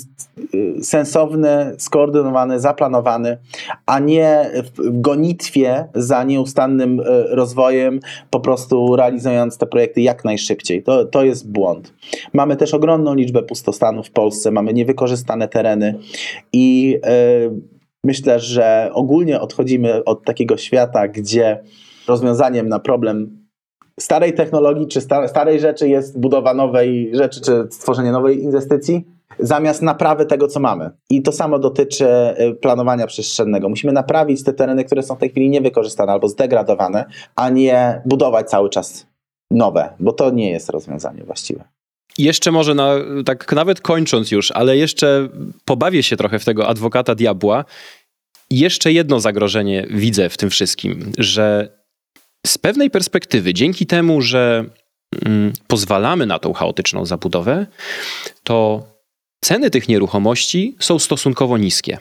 y, 0.55 0.85
sensowny, 0.85 1.75
skoordynowany, 1.79 2.61
zaplanowany, 2.61 3.39
a 3.87 3.99
nie 3.99 4.51
w 4.79 5.01
gonitwie 5.01 5.89
za 5.95 6.25
nieustannym 6.25 7.01
y, 7.01 7.05
rozwojem, 7.29 8.01
po 8.31 8.41
prostu 8.41 8.97
realizując 8.97 9.59
te 9.59 9.67
projekty 9.67 10.01
jak 10.01 10.25
najszybciej. 10.25 10.83
To, 10.83 11.05
to 11.05 11.25
jest 11.25 11.51
błąd. 11.53 11.95
Mamy 12.33 12.57
też 12.57 12.75
ogromną 12.75 13.15
liczbę 13.15 13.43
pustostanów 13.43 14.07
w 14.07 14.11
Polsce, 14.11 14.51
mamy 14.51 14.73
niewykorzystane 14.73 15.49
tereny 15.49 15.99
i 16.53 16.91
yy, 16.91 17.61
myślę, 18.05 18.41
że 18.41 18.91
ogólnie 18.93 19.41
odchodzimy 19.41 20.05
od 20.05 20.25
takiego 20.25 20.57
świata, 20.57 21.09
gdzie 21.09 21.61
rozwiązaniem 22.09 22.69
na 22.69 22.79
problem 22.79 23.44
starej 24.01 24.35
technologii 24.35 24.89
czy 24.89 25.01
starej 25.27 25.61
rzeczy 25.61 25.89
jest 25.89 26.21
budowa 26.21 26.55
nowej 26.55 27.11
rzeczy, 27.13 27.41
czy 27.41 27.67
stworzenie 27.71 28.13
nowej 28.13 28.43
inwestycji, 28.43 29.05
zamiast 29.39 29.83
naprawy 29.83 30.27
tego, 30.27 30.49
co 30.49 30.61
mamy. 30.61 30.91
I 31.11 31.23
to 31.23 31.33
samo 31.33 31.59
dotyczy 31.59 32.07
y, 32.41 32.55
planowania 32.55 33.07
przestrzennego. 33.07 33.69
Musimy 33.69 33.93
naprawić 33.93 34.45
te 34.45 34.53
tereny, 34.53 34.85
które 34.85 35.03
są 35.03 35.15
w 35.15 35.19
tej 35.19 35.31
chwili 35.31 35.51
niewykorzystane 35.51 36.13
albo 36.13 36.29
zdegradowane, 36.29 37.05
a 37.37 37.51
nie 37.51 38.03
budować 38.07 38.51
cały 38.51 38.71
czas 38.71 39.07
nowe, 39.51 39.89
bo 40.01 40.13
to 40.13 40.31
nie 40.31 40.51
jest 40.51 40.71
rozwiązanie 40.71 41.25
właściwe. 41.25 41.65
Jeszcze 42.19 42.53
może, 42.53 42.75
na, 42.75 42.95
tak 43.25 43.53
nawet 43.53 43.81
kończąc 43.81 44.31
już, 44.31 44.51
ale 44.51 44.77
jeszcze 44.77 45.29
pobawię 45.65 46.03
się 46.03 46.17
trochę 46.17 46.39
w 46.39 46.45
tego 46.45 46.69
adwokata 46.69 47.15
diabła. 47.15 47.65
Jeszcze 48.51 48.93
jedno 48.93 49.21
zagrożenie 49.21 49.87
widzę 49.91 50.29
w 50.29 50.37
tym 50.37 50.51
wszystkim, 50.51 51.13
że 51.19 51.69
z 52.47 52.59
pewnej 52.59 52.91
perspektywy, 52.91 53.55
dzięki 53.55 53.87
temu, 53.87 54.21
że 54.21 54.65
mm, 55.25 55.53
pozwalamy 55.67 56.27
na 56.27 56.39
tą 56.39 56.53
chaotyczną 56.53 57.07
zabudowę, 57.07 57.67
to 58.45 58.87
ceny 59.41 59.71
tych 59.71 59.89
nieruchomości 59.89 60.77
są 60.81 60.99
stosunkowo 60.99 61.59
niskie. 61.59 61.99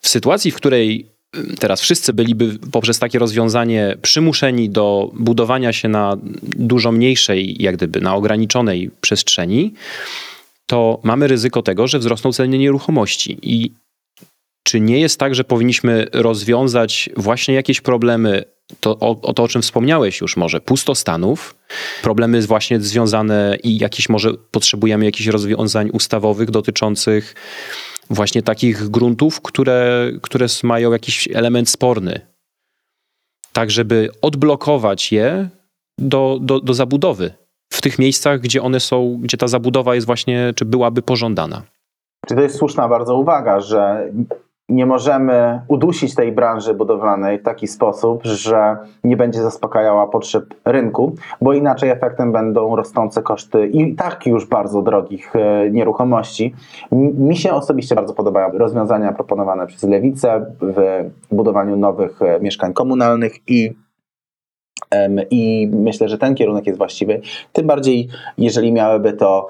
W 0.00 0.08
sytuacji, 0.08 0.50
w 0.50 0.54
której 0.54 1.06
mm, 1.34 1.56
teraz 1.56 1.80
wszyscy 1.80 2.12
byliby 2.12 2.58
poprzez 2.72 2.98
takie 2.98 3.18
rozwiązanie 3.18 3.96
przymuszeni 4.02 4.70
do 4.70 5.10
budowania 5.14 5.72
się 5.72 5.88
na 5.88 6.16
dużo 6.42 6.92
mniejszej, 6.92 7.62
jak 7.62 7.76
gdyby 7.76 8.00
na 8.00 8.14
ograniczonej 8.14 8.90
przestrzeni, 9.00 9.74
to 10.66 11.00
mamy 11.02 11.26
ryzyko 11.26 11.62
tego, 11.62 11.88
że 11.88 11.98
wzrosną 11.98 12.32
ceny 12.32 12.58
nieruchomości. 12.58 13.38
I 13.42 13.72
czy 14.70 14.80
nie 14.80 15.00
jest 15.00 15.18
tak, 15.18 15.34
że 15.34 15.44
powinniśmy 15.44 16.06
rozwiązać 16.12 17.10
właśnie 17.16 17.54
jakieś 17.54 17.80
problemy 17.80 18.44
to, 18.80 18.98
o, 18.98 19.20
o, 19.22 19.32
to, 19.32 19.42
o 19.42 19.48
czym 19.48 19.62
wspomniałeś 19.62 20.20
już 20.20 20.36
może, 20.36 20.60
pustostanów, 20.60 21.54
problemy 22.02 22.42
właśnie 22.42 22.80
związane 22.80 23.56
i 23.62 23.78
jakieś 23.78 24.08
może 24.08 24.34
potrzebujemy 24.50 25.04
jakichś 25.04 25.26
rozwiązań 25.26 25.90
ustawowych 25.90 26.50
dotyczących 26.50 27.34
właśnie 28.10 28.42
takich 28.42 28.88
gruntów, 28.88 29.40
które, 29.40 30.10
które 30.22 30.46
mają 30.62 30.92
jakiś 30.92 31.28
element 31.34 31.68
sporny. 31.68 32.20
Tak, 33.52 33.70
żeby 33.70 34.08
odblokować 34.22 35.12
je 35.12 35.48
do, 35.98 36.38
do, 36.42 36.60
do 36.60 36.74
zabudowy 36.74 37.32
w 37.72 37.80
tych 37.80 37.98
miejscach, 37.98 38.40
gdzie 38.40 38.62
one 38.62 38.80
są, 38.80 39.18
gdzie 39.22 39.36
ta 39.36 39.48
zabudowa 39.48 39.94
jest 39.94 40.06
właśnie, 40.06 40.52
czy 40.56 40.64
byłaby 40.64 41.02
pożądana. 41.02 41.62
Czy 42.28 42.34
to 42.34 42.40
jest 42.40 42.56
słuszna 42.56 42.88
bardzo 42.88 43.14
uwaga, 43.16 43.60
że 43.60 44.12
nie 44.70 44.86
możemy 44.86 45.60
udusić 45.68 46.14
tej 46.14 46.32
branży 46.32 46.74
budowlanej 46.74 47.38
w 47.38 47.42
taki 47.42 47.66
sposób, 47.66 48.20
że 48.24 48.76
nie 49.04 49.16
będzie 49.16 49.42
zaspokajała 49.42 50.06
potrzeb 50.06 50.44
rynku, 50.64 51.14
bo 51.40 51.52
inaczej 51.52 51.90
efektem 51.90 52.32
będą 52.32 52.76
rosnące 52.76 53.22
koszty 53.22 53.66
i 53.66 53.94
tak 53.94 54.26
już 54.26 54.46
bardzo 54.46 54.82
drogich 54.82 55.36
e, 55.36 55.70
nieruchomości. 55.70 56.54
Mi 56.92 57.36
się 57.36 57.52
osobiście 57.52 57.94
bardzo 57.94 58.14
podobają 58.14 58.58
rozwiązania 58.58 59.12
proponowane 59.12 59.66
przez 59.66 59.82
Lewicę 59.82 60.46
w 60.60 61.04
budowaniu 61.30 61.76
nowych 61.76 62.22
e, 62.22 62.40
mieszkań 62.40 62.72
komunalnych 62.72 63.32
i 63.46 63.74
i 65.30 65.70
myślę, 65.72 66.08
że 66.08 66.18
ten 66.18 66.34
kierunek 66.34 66.66
jest 66.66 66.78
właściwy. 66.78 67.20
Tym 67.52 67.66
bardziej, 67.66 68.08
jeżeli 68.38 68.72
miałyby 68.72 69.12
to 69.12 69.48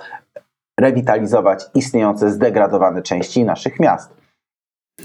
rewitalizować 0.81 1.65
istniejące 1.75 2.31
zdegradowane 2.31 3.03
części 3.03 3.45
naszych 3.45 3.81
miast. 3.81 4.20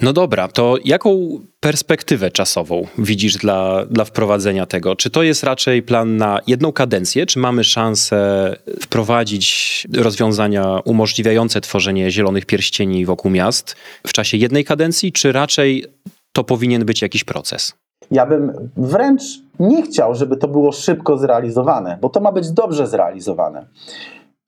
No 0.01 0.13
dobra, 0.13 0.47
to 0.47 0.75
jaką 0.85 1.39
perspektywę 1.59 2.31
czasową 2.31 2.87
widzisz 2.97 3.37
dla, 3.37 3.85
dla 3.85 4.05
wprowadzenia 4.05 4.65
tego? 4.65 4.95
Czy 4.95 5.09
to 5.09 5.23
jest 5.23 5.43
raczej 5.43 5.83
plan 5.83 6.17
na 6.17 6.39
jedną 6.47 6.71
kadencję, 6.71 7.25
czy 7.25 7.39
mamy 7.39 7.63
szansę 7.63 8.55
wprowadzić 8.81 9.87
rozwiązania 9.93 10.79
umożliwiające 10.85 11.61
tworzenie 11.61 12.11
zielonych 12.11 12.45
pierścieni 12.45 13.05
wokół 13.05 13.31
miast 13.31 13.75
w 14.07 14.13
czasie 14.13 14.37
jednej 14.37 14.65
kadencji, 14.65 15.11
czy 15.11 15.31
raczej 15.31 15.85
to 16.33 16.43
powinien 16.43 16.85
być 16.85 17.01
jakiś 17.01 17.23
proces? 17.23 17.73
Ja 18.11 18.25
bym 18.25 18.71
wręcz 18.77 19.21
nie 19.59 19.83
chciał, 19.83 20.15
żeby 20.15 20.37
to 20.37 20.47
było 20.47 20.71
szybko 20.71 21.17
zrealizowane, 21.17 21.97
bo 22.01 22.09
to 22.09 22.19
ma 22.19 22.31
być 22.31 22.51
dobrze 22.51 22.87
zrealizowane. 22.87 23.65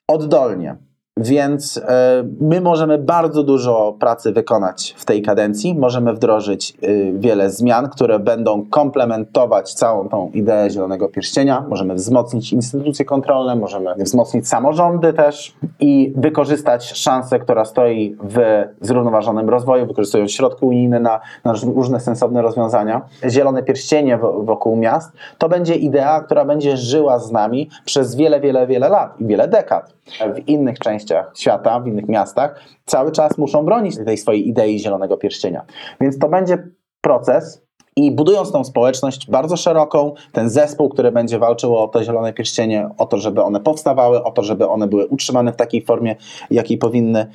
Oddolnie. 0.07 0.75
Więc 1.17 1.77
e, 1.77 2.23
my 2.41 2.62
możemy 2.62 2.97
bardzo 2.97 3.43
dużo 3.43 3.95
pracy 3.99 4.32
wykonać 4.32 4.95
w 4.97 5.06
tej 5.06 5.21
kadencji. 5.21 5.75
Możemy 5.75 6.13
wdrożyć 6.13 6.73
y, 6.84 7.13
wiele 7.15 7.49
zmian, 7.49 7.89
które 7.89 8.19
będą 8.19 8.65
komplementować 8.69 9.73
całą 9.73 10.10
tą 10.10 10.32
ideę 10.34 10.69
Zielonego 10.69 11.10
Pierścienia. 11.10 11.63
Możemy 11.69 11.93
wzmocnić 11.93 12.53
instytucje 12.53 13.06
kontrolne, 13.06 13.56
możemy 13.56 13.95
wzmocnić 13.95 14.47
samorządy 14.47 15.13
też 15.13 15.56
i 15.80 16.13
wykorzystać 16.15 16.91
szansę, 16.91 17.39
która 17.39 17.65
stoi 17.65 18.17
w 18.23 18.63
zrównoważonym 18.82 19.49
rozwoju, 19.49 19.88
wykorzystując 19.88 20.32
środki 20.32 20.65
unijne 20.65 20.99
na, 20.99 21.19
na 21.43 21.53
różne 21.75 21.99
sensowne 21.99 22.41
rozwiązania. 22.41 23.01
Zielone 23.30 23.63
Pierścienie 23.63 24.17
wokół 24.43 24.75
miast 24.75 25.12
to 25.38 25.49
będzie 25.49 25.75
idea, 25.75 26.21
która 26.21 26.45
będzie 26.45 26.77
żyła 26.77 27.19
z 27.19 27.32
nami 27.32 27.69
przez 27.86 28.15
wiele, 28.15 28.39
wiele, 28.39 28.67
wiele 28.67 28.89
lat 28.89 29.21
i 29.21 29.25
wiele 29.25 29.47
dekad. 29.47 29.97
W 30.36 30.47
innych 30.47 30.80
częściach 30.80 31.07
świata, 31.36 31.80
w 31.80 31.88
innych 31.88 32.08
miastach, 32.08 32.63
cały 32.86 33.12
czas 33.12 33.38
muszą 33.38 33.65
bronić 33.65 33.98
tej 34.06 34.17
swojej 34.17 34.48
idei 34.48 34.80
zielonego 34.80 35.17
pierścienia. 35.17 35.65
Więc 36.02 36.20
to 36.20 36.30
będzie 36.30 36.67
proces, 37.02 37.67
i 37.98 38.12
budując 38.12 38.52
tą 38.52 38.63
społeczność 38.63 39.30
bardzo 39.30 39.58
szeroką, 39.58 40.13
ten 40.32 40.50
zespół, 40.50 40.89
który 40.89 41.12
będzie 41.12 41.39
walczył 41.39 41.78
o 41.78 41.88
to 41.88 42.04
zielone 42.04 42.34
pierścienie, 42.34 42.89
o 42.98 43.06
to, 43.06 43.17
żeby 43.17 43.43
one 43.43 43.60
powstawały, 43.60 44.24
o 44.24 44.32
to, 44.32 44.43
żeby 44.43 44.67
one 44.67 44.88
były 44.88 45.08
utrzymane 45.08 45.54
w 45.54 45.56
takiej 45.56 45.82
formie, 45.82 46.15
jakiej 46.52 46.78
powinny, 46.78 47.28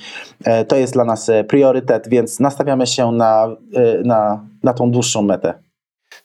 e, 0.45 0.65
to 0.65 0.77
jest 0.77 0.93
dla 0.93 1.05
nas 1.05 1.29
e, 1.29 1.45
priorytet, 1.45 2.09
więc 2.09 2.41
nastawiamy 2.41 2.87
się 2.87 3.13
na, 3.13 3.57
e, 3.75 4.03
na, 4.05 4.45
na 4.63 4.75
tą 4.75 4.91
dłuższą 4.91 5.23
metę 5.23 5.55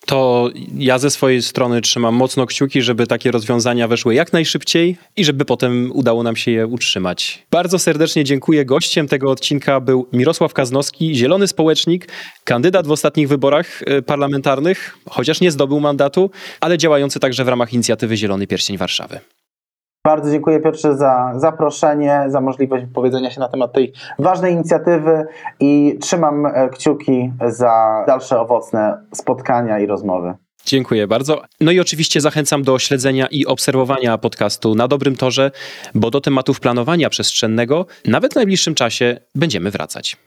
to 0.08 0.50
ja 0.78 1.00
ze 1.00 1.10
swojej 1.10 1.42
strony 1.42 1.82
trzymam 1.82 2.16
mocno 2.16 2.46
kciuki, 2.46 2.82
żeby 2.82 3.08
takie 3.08 3.32
rozwiązania 3.32 3.88
weszły 3.88 4.16
jak 4.16 4.34
najszybciej 4.34 4.98
i 5.16 5.26
żeby 5.26 5.46
potem 5.46 5.92
udało 5.94 6.24
nam 6.24 6.36
się 6.36 6.52
je 6.52 6.68
utrzymać. 6.68 7.46
Bardzo 7.52 7.80
serdecznie 7.80 8.24
dziękuję. 8.24 8.66
Gościem 8.66 9.08
tego 9.08 9.32
odcinka 9.32 9.80
był 9.80 10.08
Mirosław 10.14 10.54
Kaznowski, 10.54 11.16
zielony 11.16 11.48
społecznik, 11.48 12.08
kandydat 12.44 12.88
w 12.88 12.92
ostatnich 12.92 13.28
wyborach 13.28 13.82
e, 13.86 14.02
parlamentarnych, 14.02 14.98
chociaż 15.10 15.42
nie 15.42 15.52
zdobył 15.52 15.80
mandatu, 15.80 16.32
ale 16.60 16.78
działający 16.78 17.20
także 17.20 17.44
w 17.44 17.48
ramach 17.48 17.74
inicjatywy 17.74 18.18
Zielony 18.18 18.48
Pierścień 18.48 18.78
Warszawy. 18.78 19.20
Bardzo 20.08 20.32
dziękuję 20.32 20.60
Piotrze 20.60 20.98
za 20.98 21.34
zaproszenie, 21.36 22.24
za 22.28 22.42
możliwość 22.42 22.86
wypowiedzenia 22.86 23.32
się 23.32 23.40
na 23.40 23.50
temat 23.50 23.74
tej 23.74 23.94
ważnej 24.20 24.54
inicjatywy 24.54 25.26
i 25.60 25.98
trzymam 26.02 26.46
e, 26.46 26.70
kciuki 26.70 27.32
za 27.48 28.04
dalsze 28.08 28.40
owocne 28.40 28.98
spotkania 29.14 29.80
i 29.80 29.86
rozmowy. 29.86 30.34
Dziękuję 30.66 31.08
bardzo. 31.08 31.42
No 31.62 31.72
i 31.72 31.80
oczywiście 31.80 32.22
zachęcam 32.22 32.64
do 32.64 32.80
śledzenia 32.80 33.28
i 33.32 33.46
obserwowania 33.46 34.18
podcastu 34.18 34.76
na 34.76 34.88
dobrym 34.88 35.16
torze, 35.16 35.52
bo 35.96 36.12
do 36.12 36.22
tematów 36.22 36.60
planowania 36.60 37.10
przestrzennego 37.10 37.86
nawet 38.06 38.34
w 38.34 38.36
najbliższym 38.36 38.76
czasie 38.76 39.20
będziemy 39.36 39.72
wracać. 39.72 40.18